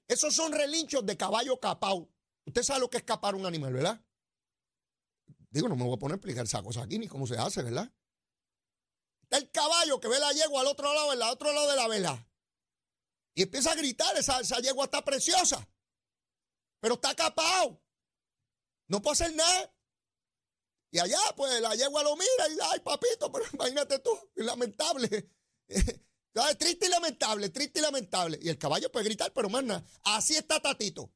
Esos 0.08 0.34
son 0.34 0.52
relinchos 0.52 1.04
de 1.06 1.16
caballo 1.16 1.58
capao. 1.58 2.10
Usted 2.46 2.62
sabe 2.62 2.80
lo 2.80 2.90
que 2.90 2.98
es 2.98 3.04
capar 3.04 3.34
un 3.34 3.46
animal, 3.46 3.72
¿verdad? 3.72 4.04
Digo, 5.50 5.68
no 5.68 5.76
me 5.76 5.84
voy 5.84 5.94
a 5.94 5.98
poner 5.98 6.14
a 6.14 6.16
explicar 6.16 6.44
esa 6.44 6.62
cosa 6.62 6.82
aquí 6.82 6.98
ni 6.98 7.08
cómo 7.08 7.26
se 7.26 7.38
hace, 7.38 7.62
¿verdad? 7.62 7.90
el 9.36 9.50
caballo 9.50 10.00
que 10.00 10.08
ve 10.08 10.18
la 10.18 10.32
yegua 10.32 10.60
al 10.60 10.68
otro 10.68 10.92
lado, 10.92 11.10
al 11.10 11.22
otro 11.22 11.52
lado 11.52 11.70
de 11.70 11.76
la 11.76 11.88
vela. 11.88 12.28
Y 13.34 13.42
empieza 13.42 13.72
a 13.72 13.74
gritar, 13.74 14.16
esa, 14.16 14.40
esa 14.40 14.60
yegua 14.60 14.84
está 14.84 15.04
preciosa. 15.04 15.68
Pero 16.80 16.94
está 16.94 17.14
capado. 17.14 17.82
No 18.88 19.02
puede 19.02 19.14
hacer 19.14 19.34
nada. 19.34 19.74
Y 20.92 20.98
allá, 21.00 21.18
pues, 21.36 21.60
la 21.60 21.74
yegua 21.74 22.04
lo 22.04 22.14
mira 22.14 22.48
y 22.48 22.58
ay, 22.72 22.80
papito, 22.80 23.32
pero 23.32 23.44
imagínate 23.52 23.98
tú, 23.98 24.10
lamentable. 24.36 25.30
triste 26.58 26.86
y 26.86 26.88
lamentable, 26.88 27.48
triste 27.50 27.78
y 27.78 27.82
lamentable. 27.82 28.38
Y 28.42 28.48
el 28.48 28.58
caballo 28.58 28.90
puede 28.90 29.06
gritar, 29.06 29.32
pero 29.32 29.48
más 29.48 29.64
nada. 29.64 29.84
Así 30.02 30.36
está 30.36 30.60
Tatito, 30.60 31.12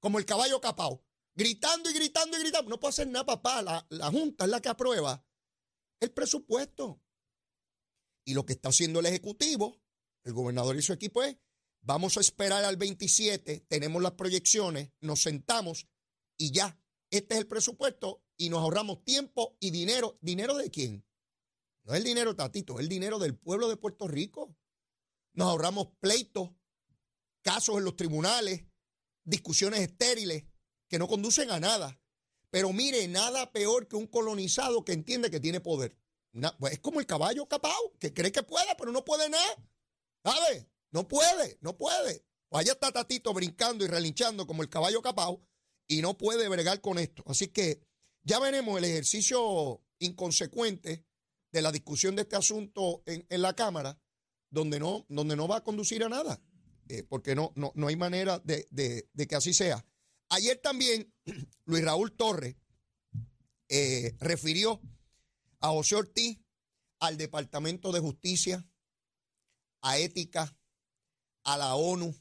como 0.00 0.18
el 0.18 0.26
caballo 0.26 0.60
capao. 0.60 1.02
Gritando 1.34 1.90
y 1.90 1.92
gritando 1.92 2.36
y 2.36 2.40
gritando. 2.40 2.70
No 2.70 2.80
puede 2.80 2.90
hacer 2.90 3.08
nada, 3.08 3.26
papá. 3.26 3.62
La, 3.62 3.86
la 3.90 4.10
Junta 4.10 4.44
es 4.44 4.50
la 4.50 4.60
que 4.60 4.68
aprueba 4.68 5.24
el 6.00 6.10
presupuesto. 6.10 7.00
Y 8.24 8.34
lo 8.34 8.44
que 8.44 8.54
está 8.54 8.70
haciendo 8.70 9.00
el 9.00 9.06
Ejecutivo 9.06 9.80
el 10.26 10.32
gobernador 10.32 10.76
y 10.76 10.82
su 10.82 10.92
equipo 10.92 11.22
es, 11.22 11.36
vamos 11.80 12.16
a 12.16 12.20
esperar 12.20 12.64
al 12.64 12.76
27, 12.76 13.60
tenemos 13.68 14.02
las 14.02 14.12
proyecciones, 14.12 14.90
nos 15.00 15.22
sentamos 15.22 15.86
y 16.36 16.50
ya, 16.50 16.78
este 17.10 17.34
es 17.34 17.40
el 17.40 17.46
presupuesto 17.46 18.24
y 18.36 18.50
nos 18.50 18.60
ahorramos 18.60 19.04
tiempo 19.04 19.56
y 19.60 19.70
dinero. 19.70 20.18
¿Dinero 20.20 20.56
de 20.56 20.70
quién? 20.70 21.06
No 21.86 21.94
es 21.94 21.98
el 21.98 22.04
dinero 22.04 22.34
tatito, 22.34 22.74
es 22.74 22.80
el 22.80 22.88
dinero 22.88 23.20
del 23.20 23.36
pueblo 23.36 23.68
de 23.68 23.76
Puerto 23.76 24.08
Rico. 24.08 24.56
Nos 25.34 25.48
ahorramos 25.48 25.88
pleitos, 26.00 26.50
casos 27.42 27.78
en 27.78 27.84
los 27.84 27.94
tribunales, 27.94 28.64
discusiones 29.22 29.80
estériles 29.80 30.44
que 30.88 30.98
no 30.98 31.06
conducen 31.06 31.52
a 31.52 31.60
nada. 31.60 32.00
Pero 32.50 32.72
mire, 32.72 33.06
nada 33.06 33.52
peor 33.52 33.86
que 33.86 33.94
un 33.94 34.08
colonizado 34.08 34.84
que 34.84 34.94
entiende 34.94 35.30
que 35.30 35.38
tiene 35.38 35.60
poder. 35.60 35.96
Pues, 36.58 36.72
es 36.72 36.80
como 36.80 36.98
el 36.98 37.06
caballo 37.06 37.46
capao, 37.46 37.96
que 38.00 38.12
cree 38.12 38.32
que 38.32 38.42
puede, 38.42 38.74
pero 38.76 38.90
no 38.90 39.04
puede 39.04 39.28
nada. 39.28 39.56
¿Sabe? 40.24 40.68
No 40.90 41.06
puede, 41.06 41.56
no 41.60 41.76
puede. 41.76 42.24
Pues 42.48 42.62
allá 42.62 42.72
está 42.72 42.90
Tatito 42.90 43.32
brincando 43.32 43.84
y 43.84 43.88
relinchando 43.88 44.44
como 44.44 44.62
el 44.62 44.68
caballo 44.68 45.02
capao 45.02 45.40
y 45.86 46.02
no 46.02 46.18
puede 46.18 46.48
bregar 46.48 46.80
con 46.80 46.98
esto. 46.98 47.22
Así 47.26 47.46
que 47.48 47.80
ya 48.22 48.40
veremos 48.40 48.76
el 48.78 48.84
ejercicio 48.84 49.84
inconsecuente 50.00 51.05
de 51.56 51.62
la 51.62 51.72
discusión 51.72 52.14
de 52.14 52.22
este 52.22 52.36
asunto 52.36 53.02
en, 53.06 53.24
la 53.40 53.56
Cámara, 53.56 53.98
donde 54.50 54.78
no, 54.78 55.06
donde 55.08 55.36
no 55.36 55.48
va 55.48 55.56
a 55.56 55.64
conducir 55.64 56.04
a 56.04 56.10
nada, 56.10 56.38
eh, 56.86 57.02
porque 57.02 57.34
no, 57.34 57.50
no, 57.54 57.72
no, 57.74 57.88
hay 57.88 57.96
manera 57.96 58.38
de, 58.40 58.68
de, 58.70 59.26
que 59.26 59.36
así 59.36 59.54
sea. 59.54 59.82
Ayer 60.28 60.58
también 60.58 61.10
Luis 61.64 61.82
Raúl 61.82 62.14
Torres 62.14 62.56
eh, 63.70 64.14
refirió 64.20 64.82
a 65.60 65.68
José 65.68 65.96
Ortiz, 65.96 66.38
al 67.00 67.16
Departamento 67.16 67.90
de 67.90 68.00
Justicia, 68.00 68.68
a 69.80 69.96
Ética, 69.96 70.58
a 71.44 71.56
la 71.56 71.74
ONU, 71.74 72.14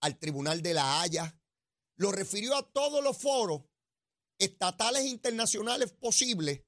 al 0.00 0.16
Tribunal 0.16 0.62
de 0.62 0.74
la 0.74 1.02
Haya, 1.02 1.36
lo 1.96 2.12
refirió 2.12 2.54
a 2.54 2.70
todos 2.70 3.02
los 3.02 3.18
foros 3.18 3.62
estatales 4.38 5.02
e 5.02 5.08
internacionales 5.08 5.90
posibles 5.90 6.62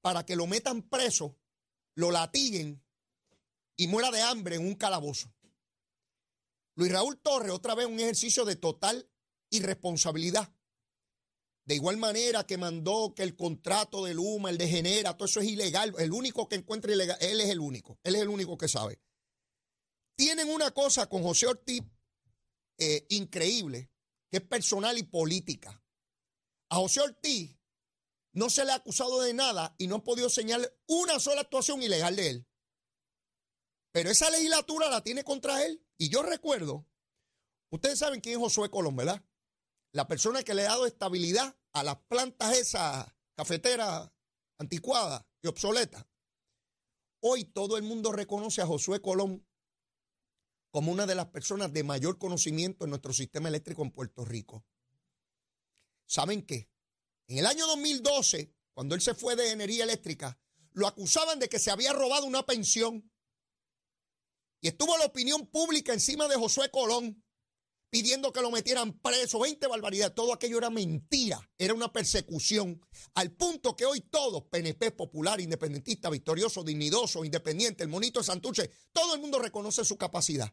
para 0.00 0.26
que 0.26 0.34
lo 0.34 0.48
metan 0.48 0.82
preso, 0.82 1.38
lo 1.94 2.10
latiguen 2.10 2.82
y 3.76 3.86
muera 3.86 4.10
de 4.10 4.22
hambre 4.22 4.56
en 4.56 4.66
un 4.66 4.74
calabozo. 4.74 5.32
Luis 6.76 6.90
Raúl 6.90 7.18
Torres, 7.18 7.52
otra 7.52 7.74
vez 7.74 7.86
un 7.86 8.00
ejercicio 8.00 8.44
de 8.44 8.56
total 8.56 9.08
irresponsabilidad. 9.50 10.52
De 11.64 11.76
igual 11.76 11.96
manera 11.96 12.46
que 12.46 12.58
mandó 12.58 13.14
que 13.14 13.22
el 13.22 13.36
contrato 13.36 14.04
de 14.04 14.12
Luma, 14.12 14.50
el 14.50 14.58
de 14.58 14.68
Genera, 14.68 15.16
todo 15.16 15.26
eso 15.26 15.40
es 15.40 15.46
ilegal. 15.46 15.94
El 15.98 16.12
único 16.12 16.48
que 16.48 16.56
encuentra 16.56 16.92
ilegal, 16.92 17.16
él 17.20 17.40
es 17.40 17.48
el 17.48 17.60
único. 17.60 17.98
Él 18.02 18.16
es 18.16 18.22
el 18.22 18.28
único 18.28 18.58
que 18.58 18.68
sabe. 18.68 19.00
Tienen 20.16 20.50
una 20.50 20.72
cosa 20.72 21.08
con 21.08 21.22
José 21.22 21.46
Ortiz 21.46 21.82
eh, 22.76 23.06
increíble, 23.10 23.90
que 24.30 24.38
es 24.38 24.42
personal 24.42 24.98
y 24.98 25.04
política. 25.04 25.82
A 26.68 26.76
José 26.76 27.00
Ortiz 27.00 27.56
no 28.34 28.50
se 28.50 28.64
le 28.64 28.72
ha 28.72 28.76
acusado 28.76 29.22
de 29.22 29.32
nada 29.32 29.74
y 29.78 29.86
no 29.86 29.96
han 29.96 30.00
podido 30.02 30.28
señalar 30.28 30.76
una 30.86 31.18
sola 31.20 31.42
actuación 31.42 31.82
ilegal 31.82 32.16
de 32.16 32.28
él. 32.30 32.46
Pero 33.92 34.10
esa 34.10 34.28
legislatura 34.28 34.88
la 34.90 35.02
tiene 35.02 35.22
contra 35.22 35.64
él. 35.64 35.86
Y 35.96 36.08
yo 36.08 36.22
recuerdo, 36.22 36.84
ustedes 37.70 38.00
saben 38.00 38.20
quién 38.20 38.34
es 38.34 38.40
Josué 38.40 38.70
Colón, 38.70 38.96
¿verdad? 38.96 39.24
La 39.92 40.08
persona 40.08 40.42
que 40.42 40.52
le 40.52 40.62
ha 40.62 40.70
dado 40.70 40.86
estabilidad 40.86 41.56
a 41.72 41.84
las 41.84 41.96
plantas 42.08 42.56
esas 42.56 43.06
cafeteras 43.36 44.10
anticuadas 44.58 45.24
y 45.40 45.46
obsoletas. 45.46 46.04
Hoy 47.20 47.44
todo 47.44 47.76
el 47.76 47.84
mundo 47.84 48.10
reconoce 48.10 48.60
a 48.60 48.66
Josué 48.66 49.00
Colón 49.00 49.46
como 50.72 50.90
una 50.90 51.06
de 51.06 51.14
las 51.14 51.26
personas 51.26 51.72
de 51.72 51.84
mayor 51.84 52.18
conocimiento 52.18 52.84
en 52.84 52.90
nuestro 52.90 53.12
sistema 53.12 53.48
eléctrico 53.48 53.82
en 53.82 53.92
Puerto 53.92 54.24
Rico. 54.24 54.64
¿Saben 56.04 56.44
qué? 56.44 56.68
En 57.26 57.38
el 57.38 57.46
año 57.46 57.66
2012, 57.66 58.54
cuando 58.74 58.94
él 58.94 59.00
se 59.00 59.14
fue 59.14 59.36
de 59.36 59.50
energía 59.50 59.84
eléctrica, 59.84 60.38
lo 60.72 60.86
acusaban 60.86 61.38
de 61.38 61.48
que 61.48 61.58
se 61.58 61.70
había 61.70 61.92
robado 61.92 62.26
una 62.26 62.44
pensión. 62.44 63.10
Y 64.60 64.68
estuvo 64.68 64.96
la 64.98 65.06
opinión 65.06 65.46
pública 65.46 65.92
encima 65.92 66.28
de 66.28 66.36
Josué 66.36 66.70
Colón 66.70 67.22
pidiendo 67.90 68.32
que 68.32 68.40
lo 68.40 68.50
metieran 68.50 68.98
preso, 68.98 69.38
20 69.38 69.68
barbaridades. 69.68 70.14
Todo 70.16 70.32
aquello 70.32 70.58
era 70.58 70.68
mentira, 70.68 71.48
era 71.56 71.74
una 71.74 71.92
persecución. 71.92 72.80
Al 73.14 73.30
punto 73.30 73.76
que 73.76 73.86
hoy 73.86 74.00
todos, 74.00 74.42
PNP, 74.50 74.90
Popular, 74.90 75.40
Independentista, 75.40 76.10
Victorioso, 76.10 76.64
Dignidoso, 76.64 77.24
Independiente, 77.24 77.84
el 77.84 77.88
Monito 77.88 78.18
de 78.18 78.26
Santurce, 78.26 78.70
todo 78.92 79.14
el 79.14 79.20
mundo 79.20 79.38
reconoce 79.38 79.84
su 79.84 79.96
capacidad. 79.96 80.52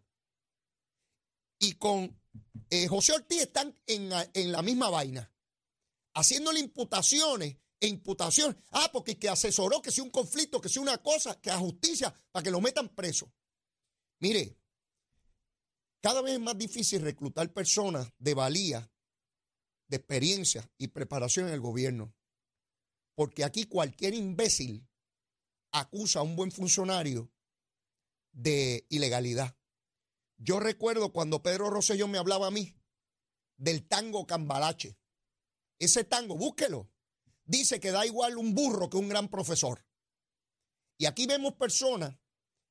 Y 1.58 1.74
con 1.74 2.22
eh, 2.70 2.88
José 2.88 3.14
Ortiz 3.14 3.42
están 3.42 3.76
en, 3.88 4.12
en 4.34 4.52
la 4.52 4.62
misma 4.62 4.90
vaina 4.92 5.32
haciéndole 6.14 6.60
imputaciones 6.60 7.58
e 7.80 7.88
imputaciones. 7.88 8.58
Ah, 8.72 8.90
porque 8.92 9.18
que 9.18 9.30
asesoró 9.30 9.82
que 9.82 9.92
sea 9.92 10.04
un 10.04 10.12
conflicto, 10.12 10.62
que 10.62 10.70
sea 10.70 10.82
una 10.82 10.98
cosa, 11.00 11.40
que 11.40 11.50
a 11.50 11.58
justicia, 11.58 12.14
para 12.32 12.44
que 12.44 12.52
lo 12.52 12.62
metan 12.62 12.90
preso. 12.90 13.34
Mire, 14.20 14.58
cada 16.02 16.22
vez 16.22 16.34
es 16.34 16.40
más 16.40 16.58
difícil 16.58 17.02
reclutar 17.02 17.52
personas 17.54 18.12
de 18.18 18.34
valía, 18.34 18.92
de 19.88 19.98
experiencia 19.98 20.70
y 20.78 20.88
preparación 20.88 21.48
en 21.48 21.54
el 21.54 21.60
gobierno. 21.60 22.14
Porque 23.16 23.44
aquí 23.44 23.66
cualquier 23.66 24.14
imbécil 24.14 24.88
acusa 25.72 26.20
a 26.20 26.24
un 26.24 26.36
buen 26.36 26.52
funcionario 26.52 27.32
de 28.32 28.86
ilegalidad. 28.90 29.56
Yo 30.38 30.60
recuerdo 30.60 31.12
cuando 31.12 31.44
Pedro 31.44 31.70
Rosselló 31.70 32.08
me 32.08 32.18
hablaba 32.18 32.48
a 32.48 32.52
mí 32.52 32.76
del 33.58 33.88
tango 33.88 34.26
cambalache. 34.26 34.98
Ese 35.82 36.04
tango, 36.04 36.38
búsquelo. 36.38 36.92
Dice 37.44 37.80
que 37.80 37.90
da 37.90 38.06
igual 38.06 38.38
un 38.38 38.54
burro 38.54 38.88
que 38.88 38.98
un 38.98 39.10
gran 39.10 39.30
profesor. 39.30 39.84
Y 41.00 41.08
aquí 41.08 41.26
vemos 41.26 41.56
personas 41.56 42.16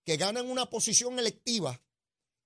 que 0.04 0.16
ganan 0.16 0.48
una 0.48 0.70
posición 0.70 1.18
electiva 1.18 1.82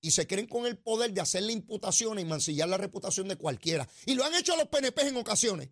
y 0.00 0.12
se 0.12 0.26
creen 0.26 0.47
con 0.47 0.64
el 0.64 0.78
poder 0.78 1.12
de 1.12 1.21
hacerle 1.21 1.52
imputaciones 1.52 2.25
y 2.25 2.26
mancillar 2.26 2.71
la 2.71 2.78
reputación 2.78 3.28
de 3.28 3.37
cualquiera. 3.37 3.87
Y 4.06 4.14
lo 4.14 4.25
han 4.25 4.35
hecho 4.35 4.54
a 4.54 4.56
los 4.56 4.68
PNP 4.68 5.02
en 5.02 5.18
ocasiones. 5.18 5.68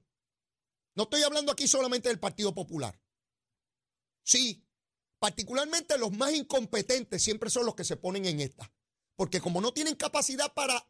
No 0.95 1.05
estoy 1.05 1.23
hablando 1.23 1.53
aquí 1.53 1.67
solamente 1.67 2.11
del 2.11 2.21
Partido 2.21 2.55
Popular. 2.55 3.01
Sí, 4.25 4.63
particularmente 5.19 5.97
los 5.97 6.13
más 6.13 6.35
incompetentes 6.35 7.23
siempre 7.23 7.49
son 7.49 7.65
los 7.65 7.75
que 7.75 7.85
se 7.85 7.97
ponen 7.97 8.27
en 8.27 8.41
esta. 8.41 8.71
Porque 9.17 9.41
como 9.41 9.63
no 9.63 9.73
tienen 9.73 9.95
capacidad 9.95 10.53
para 10.53 10.87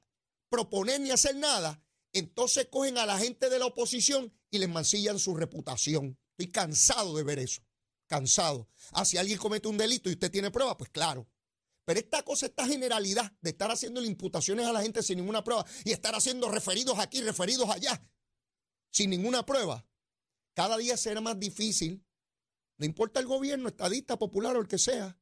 proponer 0.48 1.00
ni 1.00 1.12
hacer 1.12 1.36
nada, 1.36 1.80
entonces 2.12 2.68
cogen 2.70 2.98
a 2.98 3.06
la 3.06 3.18
gente 3.18 3.48
de 3.48 3.58
la 3.58 3.66
oposición 3.66 4.32
y 4.50 4.58
les 4.58 4.68
mancillan 4.68 5.18
su 5.18 5.34
reputación. 5.34 6.18
Estoy 6.32 6.52
cansado 6.52 7.16
de 7.16 7.22
ver 7.22 7.38
eso. 7.38 7.62
Cansado. 8.06 8.68
Ah, 8.92 9.04
si 9.04 9.16
alguien 9.16 9.38
comete 9.38 9.68
un 9.68 9.78
delito 9.78 10.10
y 10.10 10.12
usted 10.12 10.30
tiene 10.30 10.50
prueba, 10.50 10.76
pues 10.76 10.90
claro. 10.90 11.26
Pero 11.84 11.98
esta 11.98 12.22
cosa, 12.22 12.46
esta 12.46 12.66
generalidad 12.66 13.32
de 13.40 13.50
estar 13.50 13.70
haciendo 13.70 14.02
imputaciones 14.04 14.66
a 14.66 14.72
la 14.72 14.82
gente 14.82 15.02
sin 15.02 15.18
ninguna 15.18 15.42
prueba 15.42 15.64
y 15.84 15.90
estar 15.90 16.14
haciendo 16.14 16.48
referidos 16.48 16.98
aquí, 16.98 17.20
referidos 17.22 17.68
allá, 17.70 18.06
sin 18.90 19.10
ninguna 19.10 19.44
prueba, 19.44 19.84
cada 20.54 20.76
día 20.76 20.96
será 20.96 21.20
más 21.20 21.38
difícil. 21.40 22.04
No 22.76 22.86
importa 22.86 23.20
el 23.20 23.26
gobierno, 23.26 23.68
estadista, 23.68 24.18
popular 24.18 24.56
o 24.56 24.60
el 24.60 24.68
que 24.68 24.78
sea, 24.78 25.18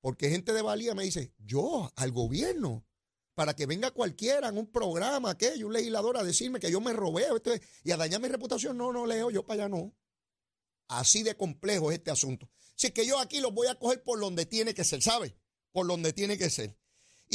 porque 0.00 0.28
gente 0.28 0.52
de 0.52 0.62
valía 0.62 0.94
me 0.94 1.04
dice, 1.04 1.32
yo 1.38 1.90
al 1.96 2.12
gobierno, 2.12 2.86
para 3.34 3.54
que 3.54 3.66
venga 3.66 3.90
cualquiera 3.90 4.48
en 4.48 4.58
un 4.58 4.70
programa, 4.70 5.30
aquello, 5.30 5.66
un 5.66 5.72
legislador 5.72 6.16
a 6.16 6.22
decirme 6.22 6.60
que 6.60 6.70
yo 6.70 6.80
me 6.80 6.92
robé 6.92 7.26
y 7.82 7.90
a 7.90 7.96
dañar 7.96 8.20
mi 8.20 8.28
reputación. 8.28 8.76
No, 8.76 8.92
no, 8.92 9.06
leo, 9.06 9.30
yo 9.30 9.44
para 9.44 9.64
allá 9.64 9.68
no. 9.68 9.94
Así 10.88 11.22
de 11.22 11.36
complejo 11.36 11.90
es 11.90 11.98
este 11.98 12.10
asunto. 12.10 12.48
Así 12.76 12.90
que 12.90 13.06
yo 13.06 13.18
aquí 13.18 13.40
lo 13.40 13.50
voy 13.50 13.66
a 13.66 13.74
coger 13.74 14.02
por 14.02 14.20
donde 14.20 14.46
tiene 14.46 14.74
que 14.74 14.84
ser, 14.84 15.02
¿sabe? 15.02 15.36
Por 15.72 15.86
donde 15.86 16.12
tiene 16.12 16.38
que 16.38 16.50
ser. 16.50 16.76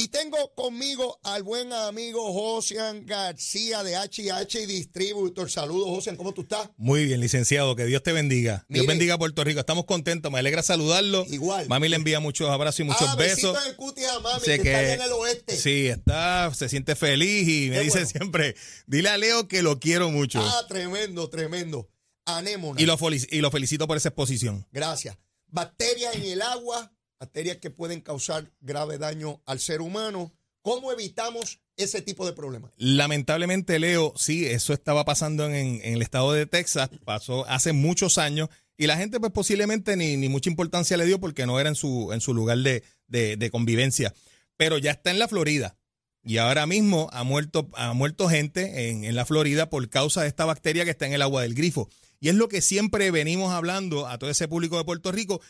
Y 0.00 0.08
tengo 0.08 0.54
conmigo 0.54 1.20
al 1.24 1.42
buen 1.42 1.74
amigo 1.74 2.32
Josian 2.32 3.04
García 3.04 3.82
de 3.82 3.96
HH 3.96 4.66
Distributor. 4.66 5.50
Saludos, 5.50 5.88
Josian, 5.90 6.16
¿cómo 6.16 6.32
tú 6.32 6.40
estás? 6.40 6.70
Muy 6.78 7.04
bien, 7.04 7.20
licenciado, 7.20 7.76
que 7.76 7.84
Dios 7.84 8.02
te 8.02 8.14
bendiga. 8.14 8.64
Dios 8.70 8.86
bendiga 8.86 9.16
a 9.16 9.18
Puerto 9.18 9.44
Rico. 9.44 9.60
Estamos 9.60 9.84
contentos, 9.84 10.32
me 10.32 10.38
alegra 10.38 10.62
saludarlo. 10.62 11.26
Igual. 11.28 11.68
Mami 11.68 11.90
le 11.90 11.96
envía 11.96 12.18
muchos 12.18 12.48
abrazos 12.48 12.80
y 12.80 12.84
muchos 12.84 13.10
ah, 13.10 13.16
besos. 13.16 13.58
En 13.66 14.06
a 14.06 14.20
mami, 14.20 14.42
que, 14.42 14.54
está 14.54 14.94
en 14.94 15.02
el 15.02 15.12
oeste. 15.12 15.54
Sí, 15.58 15.88
está, 15.88 16.50
se 16.54 16.70
siente 16.70 16.96
feliz 16.96 17.46
y 17.46 17.68
me 17.68 17.80
dice 17.80 18.06
siempre, 18.06 18.56
dile 18.86 19.10
a 19.10 19.18
Leo 19.18 19.48
que 19.48 19.60
lo 19.60 19.80
quiero 19.80 20.08
mucho. 20.08 20.40
Ah, 20.40 20.64
tremendo, 20.66 21.28
tremendo. 21.28 21.90
Anémona. 22.24 22.80
Y 22.80 22.86
lo, 22.86 22.96
y 23.30 23.40
lo 23.42 23.50
felicito 23.50 23.86
por 23.86 23.98
esa 23.98 24.08
exposición. 24.08 24.66
Gracias. 24.72 25.18
Bacterias 25.48 26.14
en 26.14 26.22
el 26.22 26.40
agua, 26.40 26.90
bacterias 27.20 27.58
que 27.58 27.70
pueden 27.70 28.00
causar 28.00 28.50
grave 28.60 28.96
daño 28.96 29.42
al 29.44 29.60
ser 29.60 29.82
humano. 29.82 30.32
¿Cómo 30.62 30.90
evitamos 30.90 31.60
ese 31.76 32.00
tipo 32.02 32.26
de 32.26 32.32
problemas? 32.32 32.72
Lamentablemente, 32.76 33.78
Leo, 33.78 34.14
sí, 34.16 34.46
eso 34.46 34.72
estaba 34.72 35.04
pasando 35.04 35.46
en, 35.46 35.80
el 35.84 36.02
estado 36.02 36.32
de 36.32 36.46
Texas, 36.46 36.90
pasó 37.04 37.46
hace 37.46 37.72
muchos 37.72 38.18
años 38.18 38.48
y 38.76 38.86
la 38.86 38.96
gente 38.96 39.20
pues 39.20 39.32
posiblemente 39.32 39.96
ni, 39.96 40.16
ni 40.16 40.28
mucha 40.28 40.50
importancia 40.50 40.96
le 40.96 41.04
dio 41.04 41.20
porque 41.20 41.46
no 41.46 41.60
era 41.60 41.68
en 41.68 41.74
su, 41.74 42.12
en 42.12 42.20
su 42.22 42.34
lugar 42.34 42.58
de, 42.58 42.82
de 43.06 43.50
convivencia. 43.50 44.14
pero 44.56 44.78
ya 44.78 44.90
está 44.90 45.10
en 45.10 45.18
la 45.18 45.28
Florida. 45.28 45.76
Y 46.22 46.36
ahora 46.36 46.66
mismo 46.66 47.08
ha 47.12 47.24
muerto, 47.24 47.70
ha 47.74 47.94
muerto 47.94 48.28
gente 48.28 48.90
en, 48.90 49.04
en 49.04 49.14
la 49.14 49.24
Florida 49.24 49.70
por 49.70 49.88
causa 49.88 50.22
de 50.22 50.28
esta 50.28 50.44
bacteria 50.44 50.84
que 50.84 50.90
está 50.90 51.06
en 51.06 51.14
el 51.14 51.22
agua 51.22 51.42
del 51.42 51.54
grifo. 51.54 51.88
Y 52.20 52.28
es 52.28 52.34
lo 52.34 52.48
que 52.48 52.60
siempre 52.60 53.10
venimos 53.10 53.52
hablando 53.52 54.06
a 54.06 54.18
todo 54.18 54.28
ese 54.28 54.46
público 54.46 54.76
de 54.76 54.84
Puerto 54.84 55.12
Rico. 55.12 55.40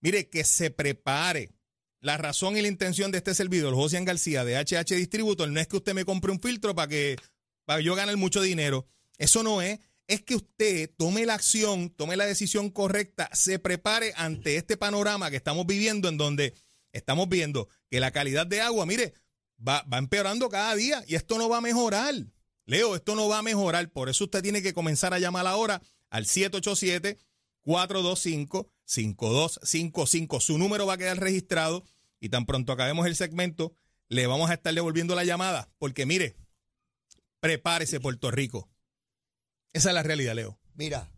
Mire, 0.00 0.28
que 0.28 0.44
se 0.44 0.70
prepare. 0.70 1.52
La 2.00 2.16
razón 2.16 2.56
y 2.56 2.62
la 2.62 2.68
intención 2.68 3.10
de 3.10 3.18
este 3.18 3.34
servidor, 3.34 3.74
José 3.74 4.02
García 4.04 4.44
de 4.44 4.56
HH 4.56 4.94
Distributor, 4.94 5.48
no 5.48 5.58
es 5.58 5.66
que 5.66 5.76
usted 5.76 5.94
me 5.94 6.04
compre 6.04 6.30
un 6.30 6.40
filtro 6.40 6.74
para 6.74 6.88
que, 6.88 7.16
para 7.64 7.80
yo 7.80 7.94
ganar 7.94 8.16
mucho 8.16 8.42
dinero. 8.42 8.86
Eso 9.18 9.42
no 9.42 9.62
es. 9.62 9.80
Es 10.06 10.22
que 10.22 10.36
usted 10.36 10.90
tome 10.96 11.26
la 11.26 11.34
acción, 11.34 11.90
tome 11.90 12.16
la 12.16 12.26
decisión 12.26 12.70
correcta, 12.70 13.28
se 13.32 13.58
prepare 13.58 14.12
ante 14.16 14.56
este 14.56 14.76
panorama 14.76 15.30
que 15.30 15.36
estamos 15.36 15.66
viviendo, 15.66 16.08
en 16.08 16.16
donde 16.16 16.54
estamos 16.92 17.28
viendo 17.28 17.68
que 17.90 17.98
la 17.98 18.12
calidad 18.12 18.46
de 18.46 18.60
agua, 18.60 18.86
mire, 18.86 19.14
va, 19.66 19.82
va 19.92 19.98
empeorando 19.98 20.48
cada 20.48 20.76
día 20.76 21.02
y 21.08 21.16
esto 21.16 21.38
no 21.38 21.48
va 21.48 21.56
a 21.58 21.62
mejorar. 21.62 22.14
Leo, 22.66 22.94
esto 22.94 23.16
no 23.16 23.28
va 23.28 23.38
a 23.38 23.42
mejorar. 23.42 23.90
Por 23.90 24.08
eso 24.08 24.24
usted 24.24 24.42
tiene 24.42 24.62
que 24.62 24.74
comenzar 24.74 25.12
a 25.12 25.18
llamar 25.18 25.46
ahora 25.46 25.82
al 26.10 26.26
787-425-5255. 28.86 30.40
Su 30.40 30.58
número 30.58 30.86
va 30.86 30.94
a 30.94 30.98
quedar 30.98 31.18
registrado 31.18 31.84
y 32.20 32.28
tan 32.28 32.46
pronto 32.46 32.72
acabemos 32.72 33.06
el 33.06 33.16
segmento, 33.16 33.74
le 34.08 34.26
vamos 34.26 34.50
a 34.50 34.54
estar 34.54 34.74
devolviendo 34.74 35.14
la 35.14 35.24
llamada. 35.24 35.68
Porque 35.78 36.06
mire, 36.06 36.36
prepárese 37.40 38.00
Puerto 38.00 38.30
Rico. 38.30 38.68
Esa 39.72 39.90
es 39.90 39.94
la 39.94 40.02
realidad, 40.02 40.34
Leo. 40.34 40.58
Mira, 40.74 41.10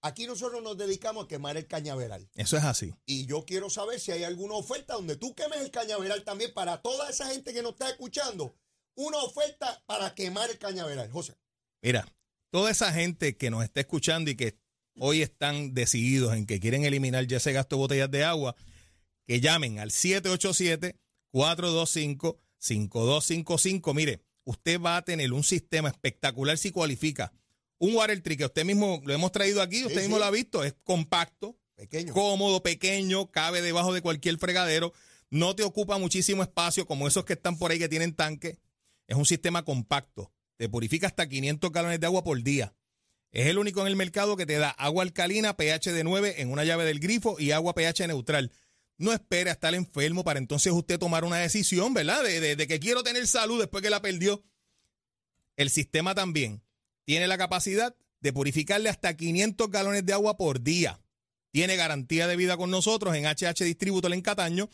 aquí 0.00 0.26
nosotros 0.26 0.62
nos 0.62 0.78
dedicamos 0.78 1.24
a 1.24 1.28
quemar 1.28 1.56
el 1.56 1.66
cañaveral. 1.66 2.28
Eso 2.34 2.56
es 2.56 2.64
así. 2.64 2.94
Y 3.04 3.26
yo 3.26 3.44
quiero 3.44 3.68
saber 3.70 4.00
si 4.00 4.12
hay 4.12 4.24
alguna 4.24 4.54
oferta 4.54 4.94
donde 4.94 5.16
tú 5.16 5.34
quemes 5.34 5.60
el 5.60 5.70
cañaveral 5.70 6.24
también 6.24 6.52
para 6.54 6.80
toda 6.80 7.10
esa 7.10 7.26
gente 7.26 7.52
que 7.52 7.62
nos 7.62 7.72
está 7.72 7.90
escuchando. 7.90 8.56
Una 8.94 9.18
oferta 9.18 9.82
para 9.86 10.14
quemar 10.14 10.50
el 10.50 10.58
cañaveral. 10.58 11.10
José. 11.10 11.36
Mira, 11.82 12.06
toda 12.50 12.70
esa 12.70 12.92
gente 12.92 13.36
que 13.36 13.50
nos 13.50 13.62
está 13.62 13.80
escuchando 13.80 14.30
y 14.30 14.36
que 14.36 14.58
hoy 15.00 15.22
están 15.22 15.74
decididos 15.74 16.34
en 16.34 16.46
que 16.46 16.60
quieren 16.60 16.84
eliminar 16.84 17.26
ya 17.26 17.36
ese 17.38 17.52
gasto 17.52 17.76
de 17.76 17.80
botellas 17.80 18.10
de 18.10 18.24
agua, 18.24 18.54
que 19.26 19.40
llamen 19.40 19.78
al 19.78 19.90
787-425-5255. 22.60 23.94
Mire, 23.94 24.20
usted 24.44 24.80
va 24.80 24.96
a 24.96 25.02
tener 25.02 25.32
un 25.32 25.42
sistema 25.44 25.88
espectacular 25.88 26.58
si 26.58 26.70
cualifica. 26.70 27.32
Un 27.78 27.94
water 27.94 28.20
tree 28.22 28.36
que 28.36 28.44
usted 28.46 28.64
mismo 28.64 29.00
lo 29.04 29.14
hemos 29.14 29.30
traído 29.30 29.62
aquí, 29.62 29.82
usted 29.84 29.94
Sí, 29.96 30.00
mismo 30.02 30.16
sí. 30.16 30.20
lo 30.20 30.24
ha 30.26 30.30
visto, 30.32 30.64
es 30.64 30.74
compacto, 30.82 31.56
Pequeño. 31.76 32.12
cómodo, 32.12 32.60
pequeño, 32.62 33.30
cabe 33.30 33.62
debajo 33.62 33.92
de 33.94 34.02
cualquier 34.02 34.36
fregadero, 34.38 34.92
no 35.30 35.54
te 35.54 35.62
ocupa 35.62 35.96
muchísimo 35.98 36.42
espacio 36.42 36.86
como 36.86 37.06
esos 37.06 37.24
que 37.24 37.34
están 37.34 37.56
por 37.56 37.70
ahí 37.70 37.78
que 37.78 37.88
tienen 37.88 38.14
tanque. 38.14 38.58
Es 39.06 39.16
un 39.16 39.26
sistema 39.26 39.64
compacto, 39.64 40.32
te 40.56 40.68
purifica 40.68 41.06
hasta 41.06 41.28
500 41.28 41.70
galones 41.70 42.00
de 42.00 42.06
agua 42.06 42.24
por 42.24 42.42
día. 42.42 42.74
Es 43.30 43.46
el 43.46 43.58
único 43.58 43.80
en 43.82 43.88
el 43.88 43.96
mercado 43.96 44.36
que 44.36 44.46
te 44.46 44.56
da 44.58 44.70
agua 44.70 45.02
alcalina, 45.02 45.56
pH 45.56 45.92
de 45.92 46.04
9 46.04 46.36
en 46.38 46.50
una 46.50 46.64
llave 46.64 46.84
del 46.84 46.98
grifo 46.98 47.36
y 47.38 47.50
agua 47.50 47.74
pH 47.74 48.06
neutral. 48.08 48.52
No 48.96 49.12
espere 49.12 49.50
a 49.50 49.52
estar 49.52 49.74
enfermo 49.74 50.24
para 50.24 50.38
entonces 50.38 50.72
usted 50.72 50.98
tomar 50.98 51.24
una 51.24 51.36
decisión, 51.36 51.94
¿verdad? 51.94 52.22
De, 52.24 52.56
de- 52.56 52.66
que 52.66 52.80
quiero 52.80 53.02
tener 53.02 53.26
salud 53.28 53.58
después 53.60 53.82
que 53.82 53.90
la 53.90 54.02
perdió. 54.02 54.42
El 55.56 55.70
sistema 55.70 56.14
también 56.14 56.62
tiene 57.04 57.26
la 57.26 57.38
capacidad 57.38 57.94
de 58.20 58.32
purificarle 58.32 58.88
hasta 58.88 59.16
500 59.16 59.70
galones 59.70 60.04
de 60.06 60.12
agua 60.12 60.36
por 60.36 60.60
día. 60.62 61.00
Tiene 61.52 61.76
garantía 61.76 62.26
de 62.26 62.36
vida 62.36 62.56
con 62.56 62.70
nosotros 62.70 63.14
en 63.14 63.24
HH 63.26 63.64
Distributor 63.64 64.12
en 64.12 64.20
Cataño. 64.22 64.68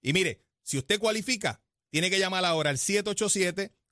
Y 0.00 0.12
mire, 0.12 0.40
si 0.62 0.78
usted 0.78 0.98
cualifica, 0.98 1.60
tiene 1.90 2.10
que 2.10 2.18
llamar 2.18 2.44
ahora 2.44 2.70
al 2.70 2.78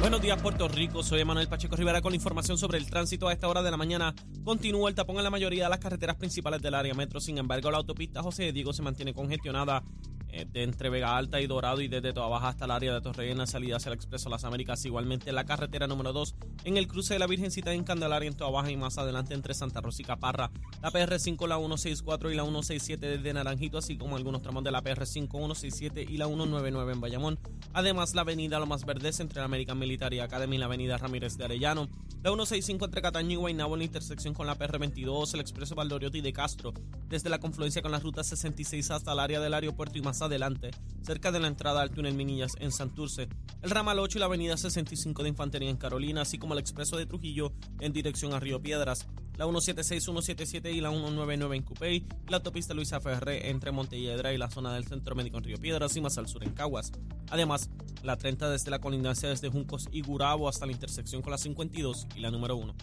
Buenos 0.00 0.22
días, 0.22 0.40
Puerto 0.40 0.68
Rico. 0.68 1.02
Soy 1.02 1.24
Manuel 1.24 1.48
Pacheco 1.48 1.74
Rivera 1.74 2.00
con 2.00 2.14
información 2.14 2.56
sobre 2.56 2.78
el 2.78 2.88
tránsito 2.88 3.26
a 3.26 3.32
esta 3.32 3.48
hora 3.48 3.62
de 3.62 3.70
la 3.72 3.76
mañana. 3.76 4.14
Continúa 4.44 4.88
el 4.88 4.94
tapón 4.94 5.16
en 5.16 5.24
la 5.24 5.30
mayoría 5.30 5.64
de 5.64 5.70
las 5.70 5.80
carreteras 5.80 6.14
principales 6.14 6.62
del 6.62 6.74
área 6.74 6.94
metro. 6.94 7.20
Sin 7.20 7.36
embargo, 7.36 7.68
la 7.72 7.78
autopista 7.78 8.22
José 8.22 8.44
de 8.44 8.52
Diego 8.52 8.72
se 8.72 8.82
mantiene 8.82 9.12
congestionada 9.12 9.82
de 10.28 10.62
entre 10.62 10.90
Vega 10.90 11.16
Alta 11.16 11.40
y 11.40 11.46
Dorado 11.46 11.80
y 11.80 11.88
desde 11.88 12.12
Toa 12.12 12.28
Baja 12.28 12.48
hasta 12.48 12.66
el 12.66 12.70
área 12.70 12.94
de 12.94 13.00
Torrey 13.00 13.34
salida 13.46 13.76
hacia 13.76 13.90
el 13.90 13.94
Expreso 13.94 14.28
Las 14.28 14.44
Américas. 14.44 14.84
Igualmente, 14.84 15.32
la 15.32 15.44
carretera 15.44 15.86
número 15.86 16.12
2 16.12 16.34
en 16.64 16.76
el 16.76 16.86
cruce 16.86 17.14
de 17.14 17.20
la 17.20 17.26
Virgencita 17.26 17.72
en 17.72 17.84
Candelaria 17.84 18.28
en 18.28 18.36
Toa 18.36 18.50
Baja 18.50 18.70
y 18.70 18.76
más 18.76 18.98
adelante 18.98 19.34
entre 19.34 19.54
Santa 19.54 19.80
Rosa 19.80 20.02
y 20.02 20.04
Caparra. 20.04 20.50
La 20.82 20.90
PR5, 20.90 21.46
la 21.46 21.56
164 21.56 22.30
y 22.30 22.36
la 22.36 22.42
167 22.42 23.18
desde 23.18 23.32
Naranjito, 23.32 23.78
así 23.78 23.96
como 23.96 24.16
algunos 24.16 24.42
tramos 24.42 24.64
de 24.64 24.70
la 24.70 24.82
PR5, 24.82 25.28
167 25.28 26.06
y 26.08 26.16
la 26.16 26.26
199 26.26 26.92
en 26.92 27.00
Bayamón. 27.00 27.38
Además, 27.72 28.14
la 28.14 28.22
avenida 28.22 28.58
Lomas 28.58 28.84
Verdes 28.84 29.20
entre 29.20 29.38
la 29.38 29.46
American 29.46 29.78
Military 29.78 30.20
Academy 30.20 30.56
y 30.56 30.58
la 30.58 30.66
avenida 30.66 30.98
Ramírez 30.98 31.36
de 31.36 31.44
Arellano. 31.44 31.88
La 32.22 32.30
165 32.30 32.84
entre 32.84 33.02
Cataño 33.02 33.32
y 33.32 33.36
Guaynabo 33.36 33.74
en 33.74 33.80
la 33.80 33.84
intersección 33.84 34.34
con 34.34 34.46
la 34.46 34.58
PR22, 34.58 35.34
el 35.34 35.40
expreso 35.40 35.74
Valdoriotti 35.74 36.20
de 36.20 36.32
Castro, 36.32 36.72
desde 37.08 37.30
la 37.30 37.38
confluencia 37.38 37.82
con 37.82 37.92
la 37.92 37.98
ruta 37.98 38.22
66 38.22 38.90
hasta 38.90 39.12
el 39.12 39.18
área 39.18 39.40
del 39.40 39.54
aeropuerto 39.54 39.98
y 39.98 40.02
más 40.02 40.22
adelante, 40.22 40.70
cerca 41.02 41.32
de 41.32 41.40
la 41.40 41.48
entrada 41.48 41.80
al 41.80 41.90
túnel 41.90 42.14
Minillas 42.14 42.52
en 42.60 42.70
Santurce. 42.70 43.28
El 43.62 43.70
ramal 43.70 43.98
8 43.98 44.18
y 44.18 44.20
la 44.20 44.26
avenida 44.26 44.56
65 44.56 45.22
de 45.22 45.28
Infantería 45.30 45.70
en 45.70 45.76
Carolina, 45.76 46.22
así 46.22 46.38
como 46.38 46.54
el 46.54 46.60
expreso 46.60 46.96
de 46.96 47.06
Trujillo 47.06 47.52
en 47.80 47.92
dirección 47.92 48.34
a 48.34 48.40
Río 48.40 48.60
Piedras. 48.60 49.06
La 49.36 49.44
176, 49.44 50.02
177 50.02 50.72
y 50.72 50.80
la 50.80 50.90
199 50.90 51.56
en 51.56 51.62
Cupey, 51.62 52.06
la 52.26 52.38
autopista 52.38 52.74
Luisa 52.74 53.00
Ferré 53.00 53.50
entre 53.50 53.70
Montelledra 53.70 54.32
y 54.32 54.38
la 54.38 54.50
zona 54.50 54.74
del 54.74 54.84
Centro 54.84 55.14
Médico 55.14 55.38
en 55.38 55.44
Río 55.44 55.58
Piedras 55.58 55.96
y 55.96 56.00
más 56.00 56.18
al 56.18 56.28
sur 56.28 56.42
en 56.42 56.52
Caguas. 56.52 56.90
Además, 57.30 57.70
la 58.02 58.16
30 58.16 58.50
desde 58.50 58.70
la 58.70 58.80
colindancia 58.80 59.28
desde 59.28 59.48
Juncos 59.48 59.88
y 59.92 60.02
Gurabo 60.02 60.48
hasta 60.48 60.66
la 60.66 60.72
intersección 60.72 61.22
con 61.22 61.30
la 61.30 61.38
52 61.38 62.08
y 62.16 62.20
la 62.20 62.30
número 62.30 62.56
1. 62.56 62.74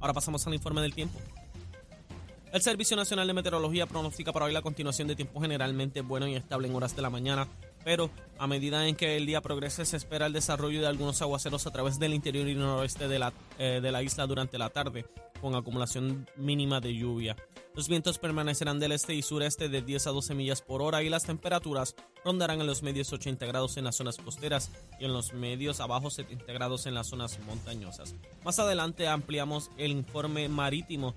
Ahora 0.00 0.12
pasamos 0.12 0.46
al 0.46 0.54
informe 0.54 0.82
del 0.82 0.94
tiempo. 0.94 1.18
El 2.52 2.60
Servicio 2.60 2.98
Nacional 2.98 3.26
de 3.26 3.32
Meteorología 3.32 3.86
pronostica 3.86 4.30
para 4.30 4.44
hoy 4.44 4.52
la 4.52 4.60
continuación 4.60 5.08
de 5.08 5.16
tiempo 5.16 5.40
generalmente 5.40 6.02
bueno 6.02 6.28
y 6.28 6.34
estable 6.34 6.68
en 6.68 6.74
horas 6.74 6.94
de 6.94 7.00
la 7.00 7.08
mañana, 7.08 7.48
pero 7.82 8.10
a 8.38 8.46
medida 8.46 8.86
en 8.86 8.94
que 8.94 9.16
el 9.16 9.24
día 9.24 9.40
progrese 9.40 9.86
se 9.86 9.96
espera 9.96 10.26
el 10.26 10.34
desarrollo 10.34 10.82
de 10.82 10.86
algunos 10.86 11.22
aguaceros 11.22 11.66
a 11.66 11.70
través 11.70 11.98
del 11.98 12.12
interior 12.12 12.46
y 12.46 12.54
noroeste 12.54 13.08
de 13.08 13.18
la, 13.18 13.32
eh, 13.58 13.80
de 13.82 13.90
la 13.90 14.02
isla 14.02 14.26
durante 14.26 14.58
la 14.58 14.68
tarde. 14.68 15.06
con 15.42 15.56
acumulación 15.56 16.28
mínima 16.36 16.80
de 16.80 16.94
lluvia. 16.94 17.36
Los 17.74 17.88
vientos 17.88 18.18
permanecerán 18.18 18.78
del 18.78 18.92
este 18.92 19.12
y 19.12 19.22
sureste 19.22 19.68
de 19.68 19.82
10 19.82 20.06
a 20.06 20.10
12 20.10 20.34
millas 20.34 20.62
por 20.62 20.82
hora 20.82 21.02
y 21.02 21.08
las 21.08 21.24
temperaturas 21.24 21.96
rondarán 22.24 22.60
en 22.60 22.66
los 22.68 22.82
medios 22.84 23.12
80 23.12 23.44
grados 23.46 23.76
en 23.76 23.84
las 23.84 23.96
zonas 23.96 24.18
costeras 24.18 24.70
y 25.00 25.04
en 25.04 25.12
los 25.12 25.32
medios 25.32 25.80
abajo 25.80 26.10
70 26.10 26.52
grados 26.52 26.86
en 26.86 26.94
las 26.94 27.08
zonas 27.08 27.40
montañosas. 27.44 28.14
Más 28.44 28.60
adelante 28.60 29.08
ampliamos 29.08 29.70
el 29.78 29.90
informe 29.90 30.48
marítimo, 30.48 31.16